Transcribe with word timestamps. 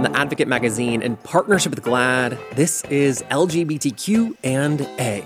from 0.00 0.10
the 0.10 0.18
Advocate 0.18 0.48
magazine 0.48 1.02
in 1.02 1.14
partnership 1.16 1.74
with 1.74 1.84
GLAAD. 1.84 2.38
This 2.56 2.82
is 2.84 3.22
LGBTQ 3.24 4.34
and 4.42 4.80
A. 4.98 5.22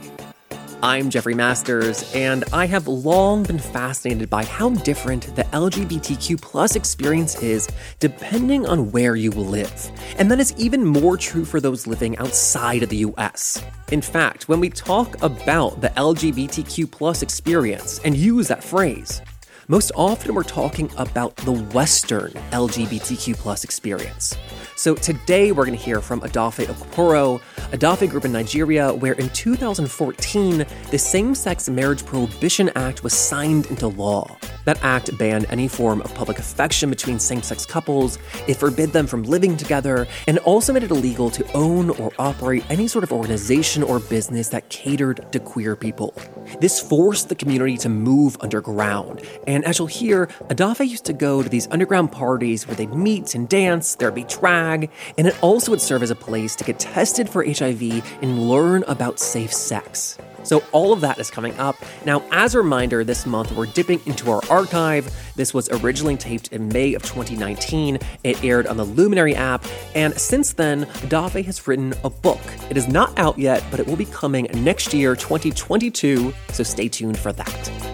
I'm 0.83 1.11
Jeffrey 1.11 1.35
Masters, 1.35 2.13
and 2.13 2.43
I 2.53 2.67
have 2.67 2.89
long 2.89 3.45
been 3.45 3.61
fascinated 3.61 4.29
by 4.29 4.45
how 4.45 4.71
different 4.71 5.37
the 5.37 5.45
LGBTQ 5.45 6.41
plus 6.41 6.75
experience 6.75 7.41
is 7.41 7.69
depending 8.01 8.67
on 8.67 8.91
where 8.91 9.15
you 9.15 9.31
live. 9.31 9.93
And 10.19 10.29
that 10.33 10.41
is 10.41 10.53
even 10.57 10.85
more 10.85 11.17
true 11.17 11.45
for 11.45 11.61
those 11.61 11.87
living 11.87 12.19
outside 12.19 12.83
of 12.83 12.89
the 12.89 13.07
US. 13.07 13.63
In 13.93 14.03
fact, 14.03 14.49
when 14.49 14.59
we 14.59 14.71
talk 14.71 15.23
about 15.23 15.81
the 15.83 15.91
LGBTQ 15.91 16.91
plus 16.91 17.23
experience 17.23 18.01
and 18.05 18.17
use 18.17 18.49
that 18.49 18.65
phrase, 18.65 19.23
most 19.69 19.93
often 19.95 20.35
we're 20.35 20.43
talking 20.43 20.91
about 20.99 21.37
the 21.37 21.53
Western 21.53 22.33
LGBTQ 22.51 23.35
plus 23.37 23.65
experience. 23.65 24.37
So 24.85 24.95
today 24.95 25.51
we're 25.51 25.65
going 25.65 25.79
to 25.79 25.83
hear 25.83 26.03
from 26.03 26.21
Adafe 26.21 26.67
Okporo, 26.67 27.41
Adafe 27.71 28.07
Group 28.11 28.27
in 28.27 28.33
Nigeria, 28.33 28.93
where 28.93 29.15
in 29.15 29.31
2014, 29.31 30.67
the 30.91 30.99
Same 30.99 31.35
Sex 31.35 31.71
Marriage 31.71 32.05
Prohibition 32.05 32.71
Act 32.77 33.03
was 33.03 33.15
signed 33.15 33.65
into 33.69 33.89
law. 33.89 34.37
That 34.67 34.83
act 34.83 35.17
banned 35.19 35.47
any 35.51 35.69
form 35.69 36.01
of 36.03 36.15
public 36.15 36.39
affection 36.39 36.91
between 36.91 37.19
same 37.19 37.43
sex 37.43 37.67
couples, 37.67 38.19
it 38.49 38.55
forbid 38.55 38.93
them 38.93 39.07
from 39.07 39.23
living 39.23 39.57
together, 39.57 40.07
and 40.27 40.39
also 40.39 40.73
made 40.73 40.83
it 40.83 40.91
illegal 40.91 41.31
to 41.31 41.51
own 41.53 41.91
or 41.91 42.13
operate 42.19 42.65
any 42.71 42.89
sort 42.89 43.05
of 43.05 43.13
organization 43.13 43.83
or 43.83 44.01
business 44.01 44.49
that 44.49 44.69
catered 44.71 45.31
to 45.33 45.39
queer 45.39 45.77
people. 45.77 46.15
This 46.61 46.81
forced 46.81 47.29
the 47.29 47.35
community 47.35 47.77
to 47.79 47.89
move 47.89 48.37
underground, 48.41 49.23
and 49.47 49.65
as 49.65 49.79
you'll 49.79 49.89
hear, 49.89 50.27
Adafe 50.49 50.89
used 50.89 51.05
to 51.07 51.13
go 51.13 51.43
to 51.43 51.49
these 51.49 51.69
underground 51.71 52.11
parties 52.13 52.67
where 52.67 52.77
they'd 52.77 52.95
meet 52.95 53.35
and 53.35 53.49
dance, 53.49 53.95
there'd 53.95 54.15
be 54.15 54.25
drag, 54.25 54.74
and 54.83 55.27
it 55.27 55.37
also 55.43 55.71
would 55.71 55.81
serve 55.81 56.03
as 56.03 56.11
a 56.11 56.17
place 56.17 56.57
to 56.57 56.65
get 56.65 56.79
tested 56.79 57.29
for 57.29 57.45
HIV 57.45 57.83
and 58.23 58.49
learn 58.49 58.85
about 58.87 59.19
safe 59.19 59.53
sex. 59.53 60.19
So, 60.45 60.63
all 60.73 60.93
of 60.93 61.01
that 61.01 61.19
is 61.19 61.31
coming 61.31 61.59
up. 61.59 61.77
Now, 62.05 62.23
as 62.31 62.55
a 62.55 62.59
reminder, 62.59 63.03
this 63.03 63.25
month 63.25 63.53
we're 63.53 63.67
dipping 63.67 64.01
into 64.05 64.31
our 64.31 64.43
archive. 64.51 65.11
This 65.37 65.55
was 65.55 65.71
originally 65.71 66.17
taped 66.17 66.53
in 66.53 66.69
May 66.69 66.93
of 66.95 67.03
2019. 67.03 67.99
It 68.25 68.45
aired 68.45 68.67
on 68.67 68.77
the 68.77 68.85
Luminary 68.85 69.35
app, 69.35 69.65
and 69.95 70.15
since 70.21 70.53
then, 70.53 70.85
Adafe 70.85 71.45
has 71.47 71.67
written 71.67 71.95
a 72.05 72.11
book. 72.11 72.41
It 72.69 72.77
is 72.77 72.89
not 72.89 73.19
out 73.19 73.39
yet, 73.39 73.65
but 73.71 73.81
it 73.81 73.87
will 73.87 73.97
be 73.97 74.05
coming 74.05 74.47
next 74.55 74.93
year, 74.93 75.17
2022, 75.17 76.35
so 76.53 76.63
stay 76.63 76.89
tuned 76.89 77.19
for 77.19 77.33
that. 77.33 77.94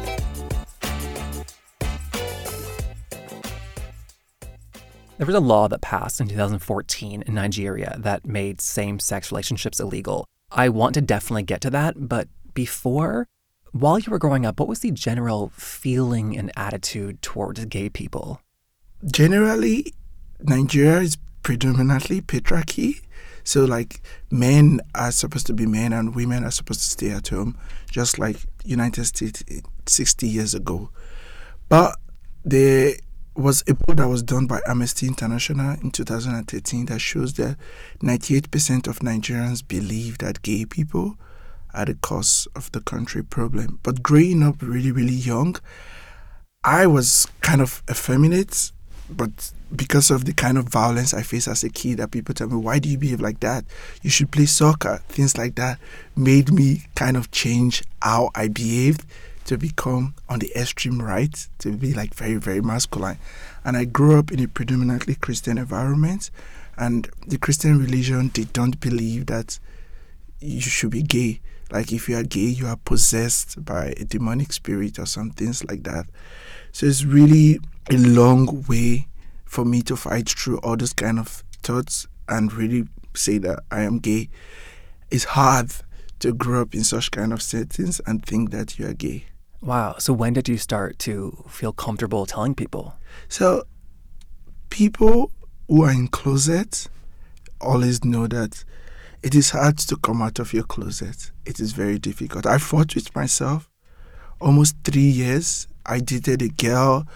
There 5.20 5.26
was 5.26 5.36
a 5.36 5.40
law 5.40 5.68
that 5.68 5.82
passed 5.82 6.18
in 6.18 6.28
2014 6.28 7.24
in 7.26 7.34
Nigeria 7.34 7.94
that 7.98 8.24
made 8.24 8.62
same 8.62 8.98
sex 8.98 9.30
relationships 9.30 9.78
illegal. 9.78 10.24
I 10.50 10.70
want 10.70 10.94
to 10.94 11.02
definitely 11.02 11.42
get 11.42 11.60
to 11.60 11.68
that, 11.68 12.08
but 12.08 12.28
before, 12.54 13.28
while 13.72 13.98
you 13.98 14.10
were 14.10 14.18
growing 14.18 14.46
up, 14.46 14.58
what 14.58 14.66
was 14.66 14.78
the 14.78 14.90
general 14.90 15.52
feeling 15.54 16.38
and 16.38 16.50
attitude 16.56 17.20
towards 17.20 17.62
gay 17.66 17.90
people? 17.90 18.40
Generally, 19.04 19.92
Nigeria 20.40 21.00
is 21.00 21.18
predominantly 21.42 22.22
patriarchy. 22.22 23.02
So, 23.44 23.66
like, 23.66 24.00
men 24.30 24.80
are 24.94 25.12
supposed 25.12 25.46
to 25.48 25.52
be 25.52 25.66
men 25.66 25.92
and 25.92 26.14
women 26.14 26.44
are 26.44 26.50
supposed 26.50 26.80
to 26.80 26.88
stay 26.88 27.10
at 27.10 27.28
home, 27.28 27.58
just 27.90 28.18
like 28.18 28.38
United 28.64 29.04
States 29.04 29.44
60 29.84 30.26
years 30.26 30.54
ago. 30.54 30.88
But 31.68 31.98
there 32.42 32.94
was 33.40 33.62
a 33.66 33.74
poll 33.74 33.94
that 33.96 34.08
was 34.08 34.22
done 34.22 34.46
by 34.46 34.60
Amnesty 34.66 35.06
International 35.06 35.76
in 35.80 35.90
2013 35.90 36.86
that 36.86 37.00
shows 37.00 37.34
that 37.34 37.56
98% 38.02 38.86
of 38.86 39.00
Nigerians 39.00 39.66
believe 39.66 40.18
that 40.18 40.42
gay 40.42 40.64
people 40.64 41.16
are 41.72 41.84
the 41.84 41.94
cause 41.94 42.46
of 42.54 42.70
the 42.72 42.80
country 42.80 43.22
problem. 43.22 43.78
But 43.82 44.02
growing 44.02 44.42
up 44.42 44.56
really, 44.60 44.92
really 44.92 45.14
young, 45.14 45.56
I 46.64 46.86
was 46.86 47.26
kind 47.40 47.60
of 47.60 47.82
effeminate, 47.90 48.72
but 49.08 49.52
because 49.74 50.10
of 50.10 50.24
the 50.24 50.34
kind 50.34 50.58
of 50.58 50.68
violence 50.68 51.14
I 51.14 51.22
faced 51.22 51.48
as 51.48 51.64
a 51.64 51.70
kid, 51.70 51.98
that 51.98 52.10
people 52.10 52.34
tell 52.34 52.48
me, 52.48 52.56
why 52.56 52.78
do 52.78 52.88
you 52.88 52.98
behave 52.98 53.20
like 53.20 53.40
that? 53.40 53.64
You 54.02 54.10
should 54.10 54.30
play 54.30 54.46
soccer. 54.46 55.00
Things 55.08 55.38
like 55.38 55.54
that 55.54 55.78
made 56.16 56.52
me 56.52 56.82
kind 56.94 57.16
of 57.16 57.30
change 57.30 57.82
how 58.02 58.30
I 58.34 58.48
behaved 58.48 59.06
to 59.50 59.58
become 59.58 60.14
on 60.28 60.38
the 60.38 60.52
extreme 60.54 61.02
right, 61.02 61.48
to 61.58 61.72
be 61.72 61.92
like 61.92 62.14
very, 62.14 62.36
very 62.36 62.60
masculine. 62.60 63.18
And 63.64 63.76
I 63.76 63.84
grew 63.84 64.16
up 64.16 64.30
in 64.30 64.38
a 64.38 64.46
predominantly 64.46 65.16
Christian 65.16 65.58
environment, 65.58 66.30
and 66.76 67.10
the 67.26 67.36
Christian 67.36 67.76
religion, 67.76 68.30
they 68.32 68.44
don't 68.44 68.78
believe 68.78 69.26
that 69.26 69.58
you 70.38 70.60
should 70.60 70.92
be 70.92 71.02
gay. 71.02 71.40
Like 71.72 71.92
if 71.92 72.08
you 72.08 72.16
are 72.16 72.22
gay, 72.22 72.46
you 72.46 72.68
are 72.68 72.76
possessed 72.76 73.64
by 73.64 73.86
a 73.96 74.04
demonic 74.04 74.52
spirit 74.52 75.00
or 75.00 75.06
some 75.06 75.30
things 75.30 75.64
like 75.64 75.82
that. 75.82 76.06
So 76.70 76.86
it's 76.86 77.04
really 77.04 77.58
a 77.90 77.96
long 77.96 78.64
way 78.68 79.08
for 79.46 79.64
me 79.64 79.82
to 79.82 79.96
fight 79.96 80.28
through 80.28 80.58
all 80.58 80.76
those 80.76 80.92
kind 80.92 81.18
of 81.18 81.42
thoughts 81.60 82.06
and 82.28 82.52
really 82.52 82.86
say 83.14 83.38
that 83.38 83.64
I 83.72 83.80
am 83.80 83.98
gay. 83.98 84.28
It's 85.10 85.24
hard 85.24 85.72
to 86.20 86.32
grow 86.32 86.62
up 86.62 86.72
in 86.72 86.84
such 86.84 87.10
kind 87.10 87.32
of 87.32 87.42
settings 87.42 88.00
and 88.06 88.24
think 88.24 88.52
that 88.52 88.78
you 88.78 88.86
are 88.86 88.94
gay. 88.94 89.24
Wow. 89.62 89.96
So 89.98 90.12
when 90.12 90.32
did 90.32 90.48
you 90.48 90.56
start 90.56 90.98
to 91.00 91.44
feel 91.48 91.72
comfortable 91.72 92.24
telling 92.26 92.54
people? 92.54 92.94
So 93.28 93.64
people 94.70 95.32
who 95.68 95.84
are 95.84 95.92
in 95.92 96.08
closets 96.08 96.88
always 97.60 98.04
know 98.04 98.26
that 98.26 98.64
it 99.22 99.34
is 99.34 99.50
hard 99.50 99.76
to 99.78 99.96
come 99.96 100.22
out 100.22 100.38
of 100.38 100.54
your 100.54 100.62
closet. 100.62 101.30
It 101.44 101.60
is 101.60 101.72
very 101.72 101.98
difficult. 101.98 102.46
I 102.46 102.56
fought 102.56 102.94
with 102.94 103.14
myself 103.14 103.68
almost 104.40 104.76
three 104.82 105.02
years. 105.02 105.68
I 105.84 106.00
dated 106.00 106.40
a 106.40 106.48
girl. 106.48 107.06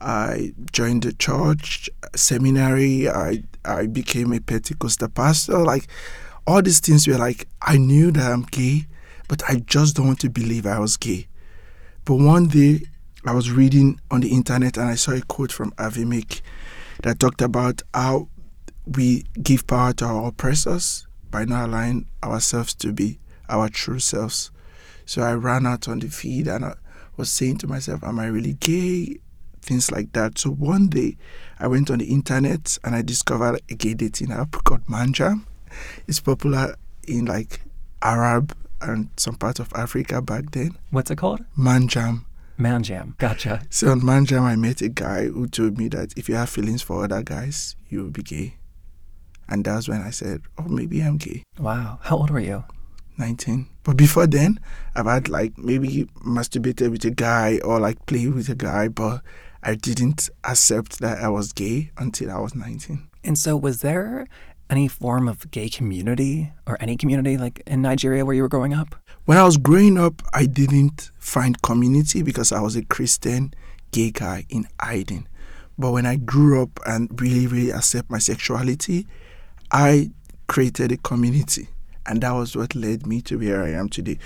I 0.00 0.54
joined 0.72 1.04
the 1.04 1.12
church 1.12 1.88
seminary. 2.16 3.08
I 3.08 3.44
I 3.64 3.86
became 3.86 4.32
a 4.32 4.40
Pentecostal 4.40 5.08
pastor. 5.08 5.58
Like 5.58 5.86
all 6.48 6.62
these 6.62 6.80
things 6.80 7.06
were 7.06 7.18
like 7.18 7.46
I 7.60 7.76
knew 7.76 8.10
that 8.10 8.32
I'm 8.32 8.42
gay, 8.42 8.86
but 9.28 9.42
I 9.48 9.56
just 9.56 9.94
don't 9.94 10.08
want 10.08 10.20
to 10.20 10.30
believe 10.30 10.66
I 10.66 10.80
was 10.80 10.96
gay. 10.96 11.28
But 12.04 12.16
one 12.16 12.46
day 12.46 12.80
I 13.24 13.32
was 13.32 13.52
reading 13.52 14.00
on 14.10 14.22
the 14.22 14.32
internet 14.32 14.76
and 14.76 14.88
I 14.88 14.96
saw 14.96 15.12
a 15.12 15.20
quote 15.20 15.52
from 15.52 15.70
Avimik 15.72 16.40
that 17.04 17.20
talked 17.20 17.40
about 17.40 17.82
how 17.94 18.28
we 18.86 19.22
give 19.40 19.68
power 19.68 19.92
to 19.94 20.06
our 20.06 20.28
oppressors 20.28 21.06
by 21.30 21.44
not 21.44 21.68
allowing 21.68 22.08
ourselves 22.24 22.74
to 22.74 22.92
be 22.92 23.20
our 23.48 23.68
true 23.68 24.00
selves. 24.00 24.50
So 25.06 25.22
I 25.22 25.34
ran 25.34 25.64
out 25.64 25.86
on 25.86 26.00
the 26.00 26.08
feed 26.08 26.48
and 26.48 26.64
I 26.64 26.74
was 27.16 27.30
saying 27.30 27.58
to 27.58 27.68
myself, 27.68 28.02
Am 28.02 28.18
I 28.18 28.26
really 28.26 28.54
gay? 28.54 29.18
Things 29.60 29.92
like 29.92 30.12
that. 30.14 30.38
So 30.38 30.50
one 30.50 30.88
day 30.88 31.16
I 31.60 31.68
went 31.68 31.88
on 31.88 31.98
the 31.98 32.06
internet 32.06 32.78
and 32.82 32.96
I 32.96 33.02
discovered 33.02 33.60
a 33.70 33.74
gay 33.74 33.94
dating 33.94 34.32
app 34.32 34.50
called 34.64 34.84
Manjam. 34.86 35.44
It's 36.08 36.18
popular 36.18 36.74
in 37.06 37.26
like 37.26 37.60
Arab 38.02 38.56
and 38.82 39.08
some 39.16 39.36
parts 39.36 39.60
of 39.60 39.72
Africa 39.74 40.20
back 40.20 40.50
then. 40.52 40.76
What's 40.90 41.10
it 41.10 41.16
called? 41.16 41.40
Manjam. 41.56 42.24
Manjam. 42.58 43.16
Gotcha. 43.18 43.62
So 43.70 43.90
on 43.90 44.00
Manjam, 44.00 44.42
I 44.42 44.56
met 44.56 44.82
a 44.82 44.88
guy 44.88 45.26
who 45.26 45.46
told 45.48 45.78
me 45.78 45.88
that 45.88 46.16
if 46.16 46.28
you 46.28 46.34
have 46.34 46.50
feelings 46.50 46.82
for 46.82 47.04
other 47.04 47.22
guys, 47.22 47.76
you 47.88 48.02
will 48.02 48.10
be 48.10 48.22
gay. 48.22 48.56
And 49.48 49.64
that's 49.64 49.88
when 49.88 50.00
I 50.00 50.10
said, 50.10 50.42
oh, 50.58 50.68
maybe 50.68 51.00
I'm 51.00 51.18
gay. 51.18 51.42
Wow. 51.58 51.98
How 52.02 52.18
old 52.18 52.30
were 52.30 52.40
you? 52.40 52.64
19. 53.18 53.68
But 53.84 53.96
before 53.96 54.26
then, 54.26 54.60
I've 54.94 55.06
had 55.06 55.28
like 55.28 55.58
maybe 55.58 56.06
masturbated 56.24 56.90
with 56.90 57.04
a 57.04 57.10
guy 57.10 57.58
or 57.64 57.80
like 57.80 58.04
played 58.06 58.34
with 58.34 58.48
a 58.48 58.54
guy, 58.54 58.88
but 58.88 59.22
I 59.62 59.74
didn't 59.74 60.28
accept 60.44 61.00
that 61.00 61.18
I 61.18 61.28
was 61.28 61.52
gay 61.52 61.90
until 61.96 62.30
I 62.30 62.38
was 62.38 62.54
19. 62.54 63.08
And 63.24 63.38
so, 63.38 63.56
was 63.56 63.82
there 63.82 64.26
any 64.72 64.88
form 64.88 65.28
of 65.28 65.48
gay 65.50 65.68
community 65.68 66.50
or 66.66 66.78
any 66.80 66.96
community 66.96 67.36
like 67.36 67.62
in 67.66 67.82
Nigeria 67.82 68.24
where 68.24 68.34
you 68.34 68.40
were 68.40 68.48
growing 68.48 68.72
up? 68.72 68.96
When 69.26 69.36
I 69.36 69.44
was 69.44 69.58
growing 69.58 69.98
up, 69.98 70.22
I 70.32 70.46
didn't 70.46 71.10
find 71.18 71.60
community 71.60 72.22
because 72.22 72.52
I 72.52 72.60
was 72.60 72.74
a 72.74 72.82
Christian 72.82 73.52
gay 73.90 74.10
guy 74.10 74.46
in 74.48 74.66
hiding. 74.80 75.28
But 75.78 75.92
when 75.92 76.06
I 76.06 76.16
grew 76.16 76.62
up 76.62 76.80
and 76.86 77.20
really, 77.20 77.46
really 77.46 77.70
accept 77.70 78.10
my 78.10 78.18
sexuality, 78.18 79.06
I 79.70 80.10
created 80.46 80.90
a 80.90 80.96
community. 80.96 81.68
And 82.06 82.22
that 82.22 82.32
was 82.32 82.56
what 82.56 82.74
led 82.74 83.06
me 83.06 83.20
to 83.22 83.38
where 83.38 83.62
I 83.62 83.72
am 83.72 83.90
today. 83.90 84.18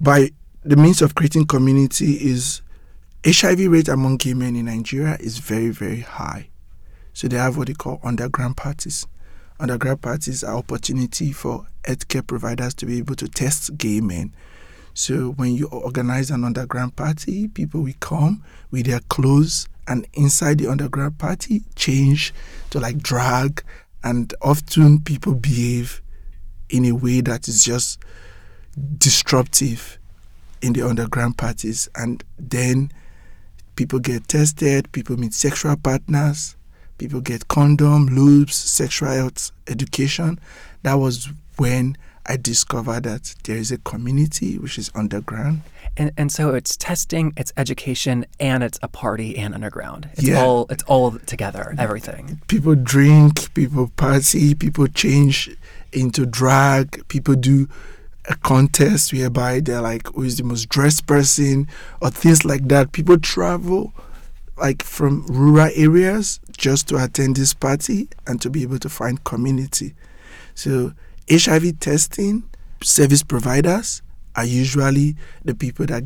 By 0.00 0.30
the 0.64 0.76
means 0.76 1.00
of 1.00 1.14
creating 1.14 1.46
community 1.46 2.14
is 2.14 2.60
HIV 3.24 3.70
rate 3.70 3.88
among 3.88 4.16
gay 4.16 4.34
men 4.34 4.56
in 4.56 4.64
Nigeria 4.66 5.16
is 5.20 5.38
very, 5.38 5.70
very 5.70 6.00
high. 6.00 6.48
So 7.12 7.28
they 7.28 7.36
have 7.36 7.56
what 7.56 7.68
they 7.68 7.74
call 7.74 8.00
underground 8.02 8.56
parties. 8.56 9.06
Underground 9.58 10.02
parties 10.02 10.44
are 10.44 10.56
opportunity 10.56 11.32
for 11.32 11.66
healthcare 11.84 12.26
providers 12.26 12.74
to 12.74 12.86
be 12.86 12.98
able 12.98 13.14
to 13.16 13.28
test 13.28 13.76
gay 13.78 14.00
men. 14.00 14.32
So 14.92 15.32
when 15.32 15.54
you 15.54 15.66
organize 15.68 16.30
an 16.30 16.44
underground 16.44 16.96
party, 16.96 17.48
people 17.48 17.82
will 17.82 17.94
come 18.00 18.42
with 18.70 18.86
their 18.86 19.00
clothes 19.00 19.68
and 19.86 20.06
inside 20.14 20.58
the 20.58 20.68
underground 20.68 21.18
party 21.18 21.62
change 21.74 22.34
to 22.70 22.80
like 22.80 22.98
drag 22.98 23.62
and 24.02 24.32
often 24.42 25.00
people 25.00 25.34
behave 25.34 26.02
in 26.68 26.84
a 26.84 26.92
way 26.92 27.20
that 27.20 27.48
is 27.48 27.64
just 27.64 28.00
disruptive 28.98 29.98
in 30.62 30.72
the 30.72 30.82
underground 30.82 31.38
parties 31.38 31.88
and 31.94 32.24
then 32.38 32.90
people 33.76 33.98
get 33.98 34.26
tested 34.28 34.90
people 34.92 35.16
meet 35.16 35.32
sexual 35.34 35.76
partners 35.76 36.55
people 36.98 37.20
get 37.20 37.48
condom 37.48 38.08
lubes 38.08 38.52
sexual 38.52 39.08
health 39.10 39.50
education 39.68 40.38
that 40.82 40.94
was 40.94 41.28
when 41.56 41.96
i 42.26 42.36
discovered 42.36 43.02
that 43.04 43.34
there 43.44 43.56
is 43.56 43.70
a 43.72 43.78
community 43.78 44.58
which 44.58 44.78
is 44.78 44.90
underground 44.94 45.60
and 45.98 46.12
and 46.18 46.30
so 46.30 46.52
it's 46.54 46.76
testing, 46.76 47.32
it's 47.38 47.54
education, 47.56 48.26
and 48.38 48.62
it's 48.62 48.78
a 48.82 48.88
party 48.88 49.38
and 49.38 49.54
underground. 49.54 50.10
It's 50.12 50.24
Yeah. 50.28 50.42
all 50.42 50.66
it's 50.68 50.82
all 50.82 51.12
together, 51.24 51.74
everything. 51.78 52.38
people 52.48 52.74
drink, 52.74 53.54
people 53.54 53.90
party, 53.96 54.54
people 54.54 54.88
change 54.88 55.56
into 55.94 56.26
drag, 56.26 57.08
people 57.08 57.34
do 57.34 57.66
a 58.28 58.34
contest 58.36 59.10
whereby 59.14 59.60
they're 59.60 59.80
like, 59.80 60.08
who 60.08 60.24
is 60.24 60.36
the 60.36 60.42
most 60.44 60.68
dressed 60.68 61.06
person, 61.06 61.66
or 62.02 62.10
things 62.10 62.44
like 62.44 62.68
that. 62.68 62.92
People 62.92 63.16
travel 63.18 63.94
like 64.56 64.82
from 64.82 65.26
rural 65.26 65.70
areas 65.74 66.40
just 66.56 66.88
to 66.88 67.02
attend 67.02 67.36
this 67.36 67.54
party 67.54 68.08
and 68.26 68.40
to 68.40 68.50
be 68.50 68.62
able 68.62 68.78
to 68.78 68.88
find 68.88 69.22
community. 69.24 69.94
So, 70.54 70.92
HIV 71.30 71.80
testing 71.80 72.44
service 72.82 73.22
providers 73.22 74.02
are 74.34 74.44
usually 74.44 75.16
the 75.44 75.54
people 75.54 75.86
that 75.86 76.04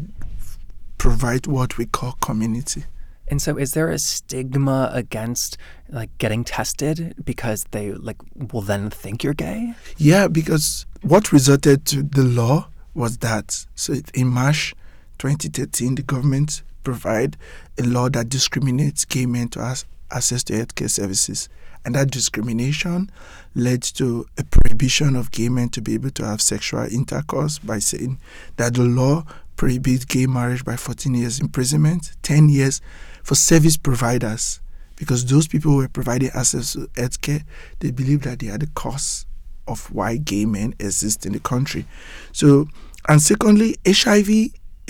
provide 0.98 1.46
what 1.46 1.78
we 1.78 1.86
call 1.86 2.12
community. 2.20 2.84
And 3.28 3.40
so 3.40 3.56
is 3.56 3.74
there 3.74 3.90
a 3.90 3.98
stigma 3.98 4.90
against 4.92 5.56
like 5.88 6.10
getting 6.18 6.42
tested 6.42 7.14
because 7.24 7.64
they 7.70 7.92
like 7.92 8.16
will 8.52 8.60
then 8.60 8.90
think 8.90 9.22
you're 9.22 9.34
gay? 9.34 9.74
Yeah, 9.96 10.26
because 10.26 10.84
what 11.02 11.32
resulted 11.32 11.86
to 11.86 12.02
the 12.02 12.24
law 12.24 12.68
was 12.92 13.18
that. 13.18 13.66
So 13.76 13.94
in 14.14 14.26
March 14.26 14.74
2013, 15.18 15.94
the 15.94 16.02
government 16.02 16.62
provide 16.82 17.36
a 17.78 17.82
law 17.82 18.08
that 18.10 18.28
discriminates 18.28 19.04
gay 19.04 19.26
men 19.26 19.48
to 19.50 19.76
access 20.10 20.42
to 20.44 20.52
healthcare 20.52 20.90
services. 20.90 21.48
And 21.84 21.94
that 21.94 22.10
discrimination 22.10 23.10
led 23.54 23.82
to 23.82 24.26
a 24.36 24.44
prohibition 24.44 25.16
of 25.16 25.30
gay 25.30 25.48
men 25.48 25.70
to 25.70 25.80
be 25.80 25.94
able 25.94 26.10
to 26.10 26.26
have 26.26 26.42
sexual 26.42 26.84
intercourse 26.84 27.58
by 27.58 27.78
saying 27.78 28.18
that 28.56 28.74
the 28.74 28.82
law 28.82 29.24
prohibits 29.56 30.04
gay 30.04 30.26
marriage 30.26 30.64
by 30.64 30.76
14 30.76 31.14
years 31.14 31.40
imprisonment, 31.40 32.12
10 32.22 32.48
years 32.48 32.80
for 33.22 33.34
service 33.34 33.76
providers, 33.76 34.60
because 34.96 35.24
those 35.24 35.48
people 35.48 35.74
were 35.76 35.88
providing 35.88 36.30
access 36.34 36.74
to 36.74 36.80
healthcare, 36.88 37.44
they 37.78 37.90
believe 37.90 38.22
that 38.22 38.40
they 38.40 38.48
are 38.48 38.58
the 38.58 38.66
cause 38.68 39.24
of 39.66 39.90
why 39.90 40.16
gay 40.18 40.44
men 40.44 40.74
exist 40.78 41.24
in 41.24 41.32
the 41.32 41.40
country. 41.40 41.86
So, 42.32 42.68
and 43.08 43.22
secondly, 43.22 43.76
HIV 43.86 44.28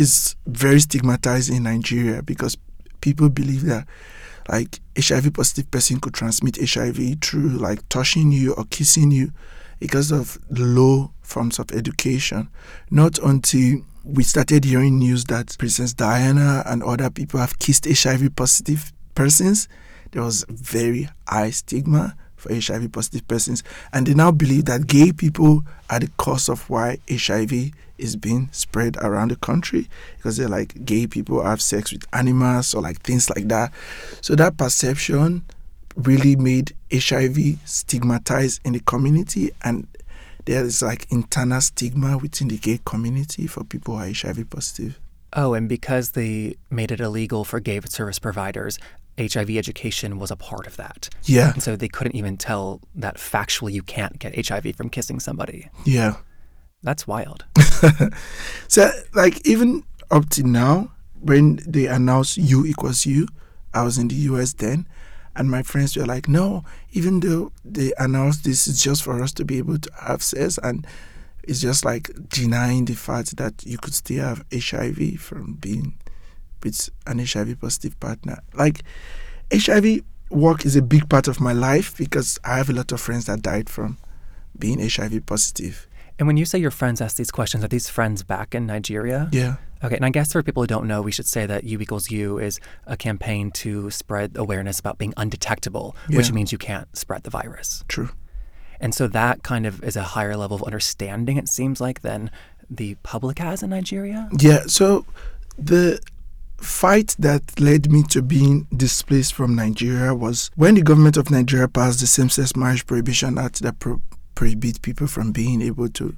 is 0.00 0.34
very 0.46 0.80
stigmatized 0.80 1.50
in 1.50 1.64
Nigeria 1.64 2.22
because 2.22 2.56
people 3.00 3.28
believe 3.28 3.62
that 3.66 3.86
like 4.48 4.80
HIV 4.98 5.34
positive 5.34 5.70
person 5.70 6.00
could 6.00 6.14
transmit 6.14 6.56
HIV 6.56 7.20
through 7.22 7.50
like 7.50 7.88
touching 7.88 8.32
you 8.32 8.54
or 8.54 8.64
kissing 8.64 9.10
you 9.10 9.32
because 9.78 10.10
of 10.10 10.38
low 10.50 11.12
forms 11.22 11.58
of 11.58 11.70
education. 11.72 12.48
Not 12.90 13.18
until 13.18 13.80
we 14.04 14.22
started 14.24 14.64
hearing 14.64 14.98
news 14.98 15.24
that 15.26 15.56
Princess 15.58 15.92
Diana 15.92 16.62
and 16.66 16.82
other 16.82 17.10
people 17.10 17.38
have 17.38 17.58
kissed 17.58 17.86
HIV 17.86 18.34
positive 18.34 18.92
persons, 19.14 19.68
there 20.12 20.22
was 20.22 20.44
very 20.48 21.08
high 21.28 21.50
stigma 21.50 22.16
for 22.40 22.54
HIV 22.54 22.92
positive 22.92 23.26
persons. 23.28 23.62
And 23.92 24.06
they 24.06 24.14
now 24.14 24.30
believe 24.30 24.64
that 24.66 24.86
gay 24.86 25.12
people 25.12 25.64
are 25.88 26.00
the 26.00 26.10
cause 26.16 26.48
of 26.48 26.68
why 26.68 26.98
HIV 27.10 27.72
is 27.98 28.16
being 28.16 28.48
spread 28.52 28.96
around 28.98 29.30
the 29.30 29.36
country 29.36 29.88
because 30.16 30.36
they're 30.36 30.48
like 30.48 30.84
gay 30.84 31.06
people 31.06 31.44
have 31.44 31.60
sex 31.60 31.92
with 31.92 32.06
animals 32.12 32.74
or 32.74 32.82
like 32.82 33.00
things 33.02 33.28
like 33.30 33.48
that. 33.48 33.72
So 34.20 34.34
that 34.36 34.56
perception 34.56 35.44
really 35.96 36.36
made 36.36 36.72
HIV 36.92 37.58
stigmatized 37.64 38.60
in 38.64 38.72
the 38.72 38.80
community 38.80 39.50
and 39.62 39.86
there 40.46 40.64
is 40.64 40.82
like 40.82 41.06
internal 41.10 41.60
stigma 41.60 42.16
within 42.18 42.48
the 42.48 42.56
gay 42.56 42.80
community 42.84 43.46
for 43.46 43.64
people 43.64 43.98
who 43.98 44.04
are 44.04 44.12
HIV 44.12 44.48
positive. 44.48 44.98
Oh, 45.32 45.54
and 45.54 45.68
because 45.68 46.12
they 46.12 46.56
made 46.70 46.90
it 46.90 47.00
illegal 47.00 47.44
for 47.44 47.60
gay 47.60 47.80
service 47.82 48.18
providers, 48.18 48.78
HIV 49.18 49.50
education 49.50 50.18
was 50.18 50.30
a 50.30 50.36
part 50.36 50.66
of 50.66 50.76
that. 50.76 51.08
Yeah, 51.24 51.52
And 51.52 51.62
so 51.62 51.76
they 51.76 51.88
couldn't 51.88 52.16
even 52.16 52.36
tell 52.36 52.80
that 52.94 53.16
factually 53.16 53.72
you 53.72 53.82
can't 53.82 54.18
get 54.18 54.48
HIV 54.48 54.76
from 54.76 54.88
kissing 54.88 55.20
somebody. 55.20 55.68
yeah. 55.84 56.16
That's 56.82 57.06
wild. 57.06 57.44
So, 58.68 58.90
like, 59.14 59.46
even 59.46 59.84
up 60.10 60.30
to 60.30 60.42
now, 60.42 60.92
when 61.20 61.60
they 61.66 61.86
announced 61.86 62.36
U 62.38 62.64
equals 62.64 63.04
U, 63.04 63.26
I 63.74 63.82
was 63.82 63.98
in 63.98 64.08
the 64.08 64.14
US 64.14 64.52
then, 64.54 64.86
and 65.36 65.50
my 65.50 65.62
friends 65.62 65.96
were 65.96 66.06
like, 66.06 66.28
no, 66.28 66.64
even 66.92 67.20
though 67.20 67.52
they 67.64 67.92
announced 67.98 68.44
this 68.44 68.66
is 68.66 68.82
just 68.82 69.02
for 69.02 69.22
us 69.22 69.32
to 69.34 69.44
be 69.44 69.58
able 69.58 69.78
to 69.78 69.90
have 70.00 70.22
sex, 70.22 70.58
and 70.62 70.86
it's 71.44 71.60
just 71.60 71.84
like 71.84 72.10
denying 72.28 72.86
the 72.86 72.94
fact 72.94 73.36
that 73.36 73.62
you 73.66 73.76
could 73.78 73.94
still 73.94 74.24
have 74.24 74.44
HIV 74.52 75.20
from 75.20 75.54
being 75.54 75.98
with 76.62 76.90
an 77.06 77.18
HIV 77.18 77.60
positive 77.60 77.98
partner. 78.00 78.38
Like, 78.54 78.82
HIV 79.52 80.02
work 80.30 80.64
is 80.64 80.76
a 80.76 80.82
big 80.82 81.08
part 81.08 81.28
of 81.28 81.40
my 81.40 81.52
life 81.52 81.96
because 81.96 82.38
I 82.44 82.56
have 82.56 82.70
a 82.70 82.72
lot 82.72 82.92
of 82.92 83.00
friends 83.00 83.26
that 83.26 83.42
died 83.42 83.68
from 83.68 83.98
being 84.58 84.78
HIV 84.78 85.26
positive. 85.26 85.86
And 86.18 86.26
when 86.26 86.36
you 86.36 86.44
say 86.44 86.58
your 86.58 86.70
friends 86.70 87.00
ask 87.00 87.16
these 87.16 87.30
questions, 87.30 87.64
are 87.64 87.68
these 87.68 87.88
friends 87.88 88.22
back 88.22 88.54
in 88.54 88.66
Nigeria? 88.66 89.28
Yeah. 89.32 89.56
Okay, 89.82 89.96
and 89.96 90.04
I 90.04 90.10
guess 90.10 90.32
for 90.32 90.42
people 90.42 90.62
who 90.62 90.66
don't 90.66 90.86
know, 90.86 91.00
we 91.00 91.10
should 91.10 91.26
say 91.26 91.46
that 91.46 91.64
U 91.64 91.80
equals 91.80 92.10
U 92.10 92.38
is 92.38 92.60
a 92.86 92.94
campaign 92.96 93.50
to 93.52 93.90
spread 93.90 94.36
awareness 94.36 94.78
about 94.78 94.98
being 94.98 95.14
undetectable, 95.16 95.96
which 96.10 96.32
means 96.32 96.52
you 96.52 96.58
can't 96.58 96.94
spread 96.94 97.22
the 97.22 97.30
virus. 97.30 97.82
True. 97.88 98.10
And 98.78 98.94
so 98.94 99.06
that 99.08 99.42
kind 99.42 99.66
of 99.66 99.82
is 99.82 99.96
a 99.96 100.02
higher 100.02 100.36
level 100.36 100.54
of 100.54 100.62
understanding, 100.62 101.38
it 101.38 101.48
seems 101.48 101.80
like, 101.80 102.02
than 102.02 102.30
the 102.68 102.96
public 103.02 103.38
has 103.38 103.62
in 103.62 103.70
Nigeria. 103.70 104.28
Yeah, 104.38 104.64
so 104.66 105.06
the 105.58 105.98
fight 106.60 107.16
that 107.18 107.58
led 107.58 107.90
me 107.90 108.02
to 108.04 108.22
being 108.22 108.66
displaced 108.76 109.34
from 109.34 109.54
Nigeria 109.54 110.14
was 110.14 110.50
when 110.56 110.74
the 110.74 110.82
government 110.82 111.16
of 111.16 111.30
Nigeria 111.30 111.68
passed 111.68 112.00
the 112.00 112.06
Same-Sex 112.06 112.54
Marriage 112.56 112.86
Prohibition 112.86 113.38
Act 113.38 113.62
that 113.62 113.78
pro- 113.78 114.00
prohibit 114.34 114.82
people 114.82 115.06
from 115.06 115.32
being 115.32 115.62
able 115.62 115.88
to 115.88 116.14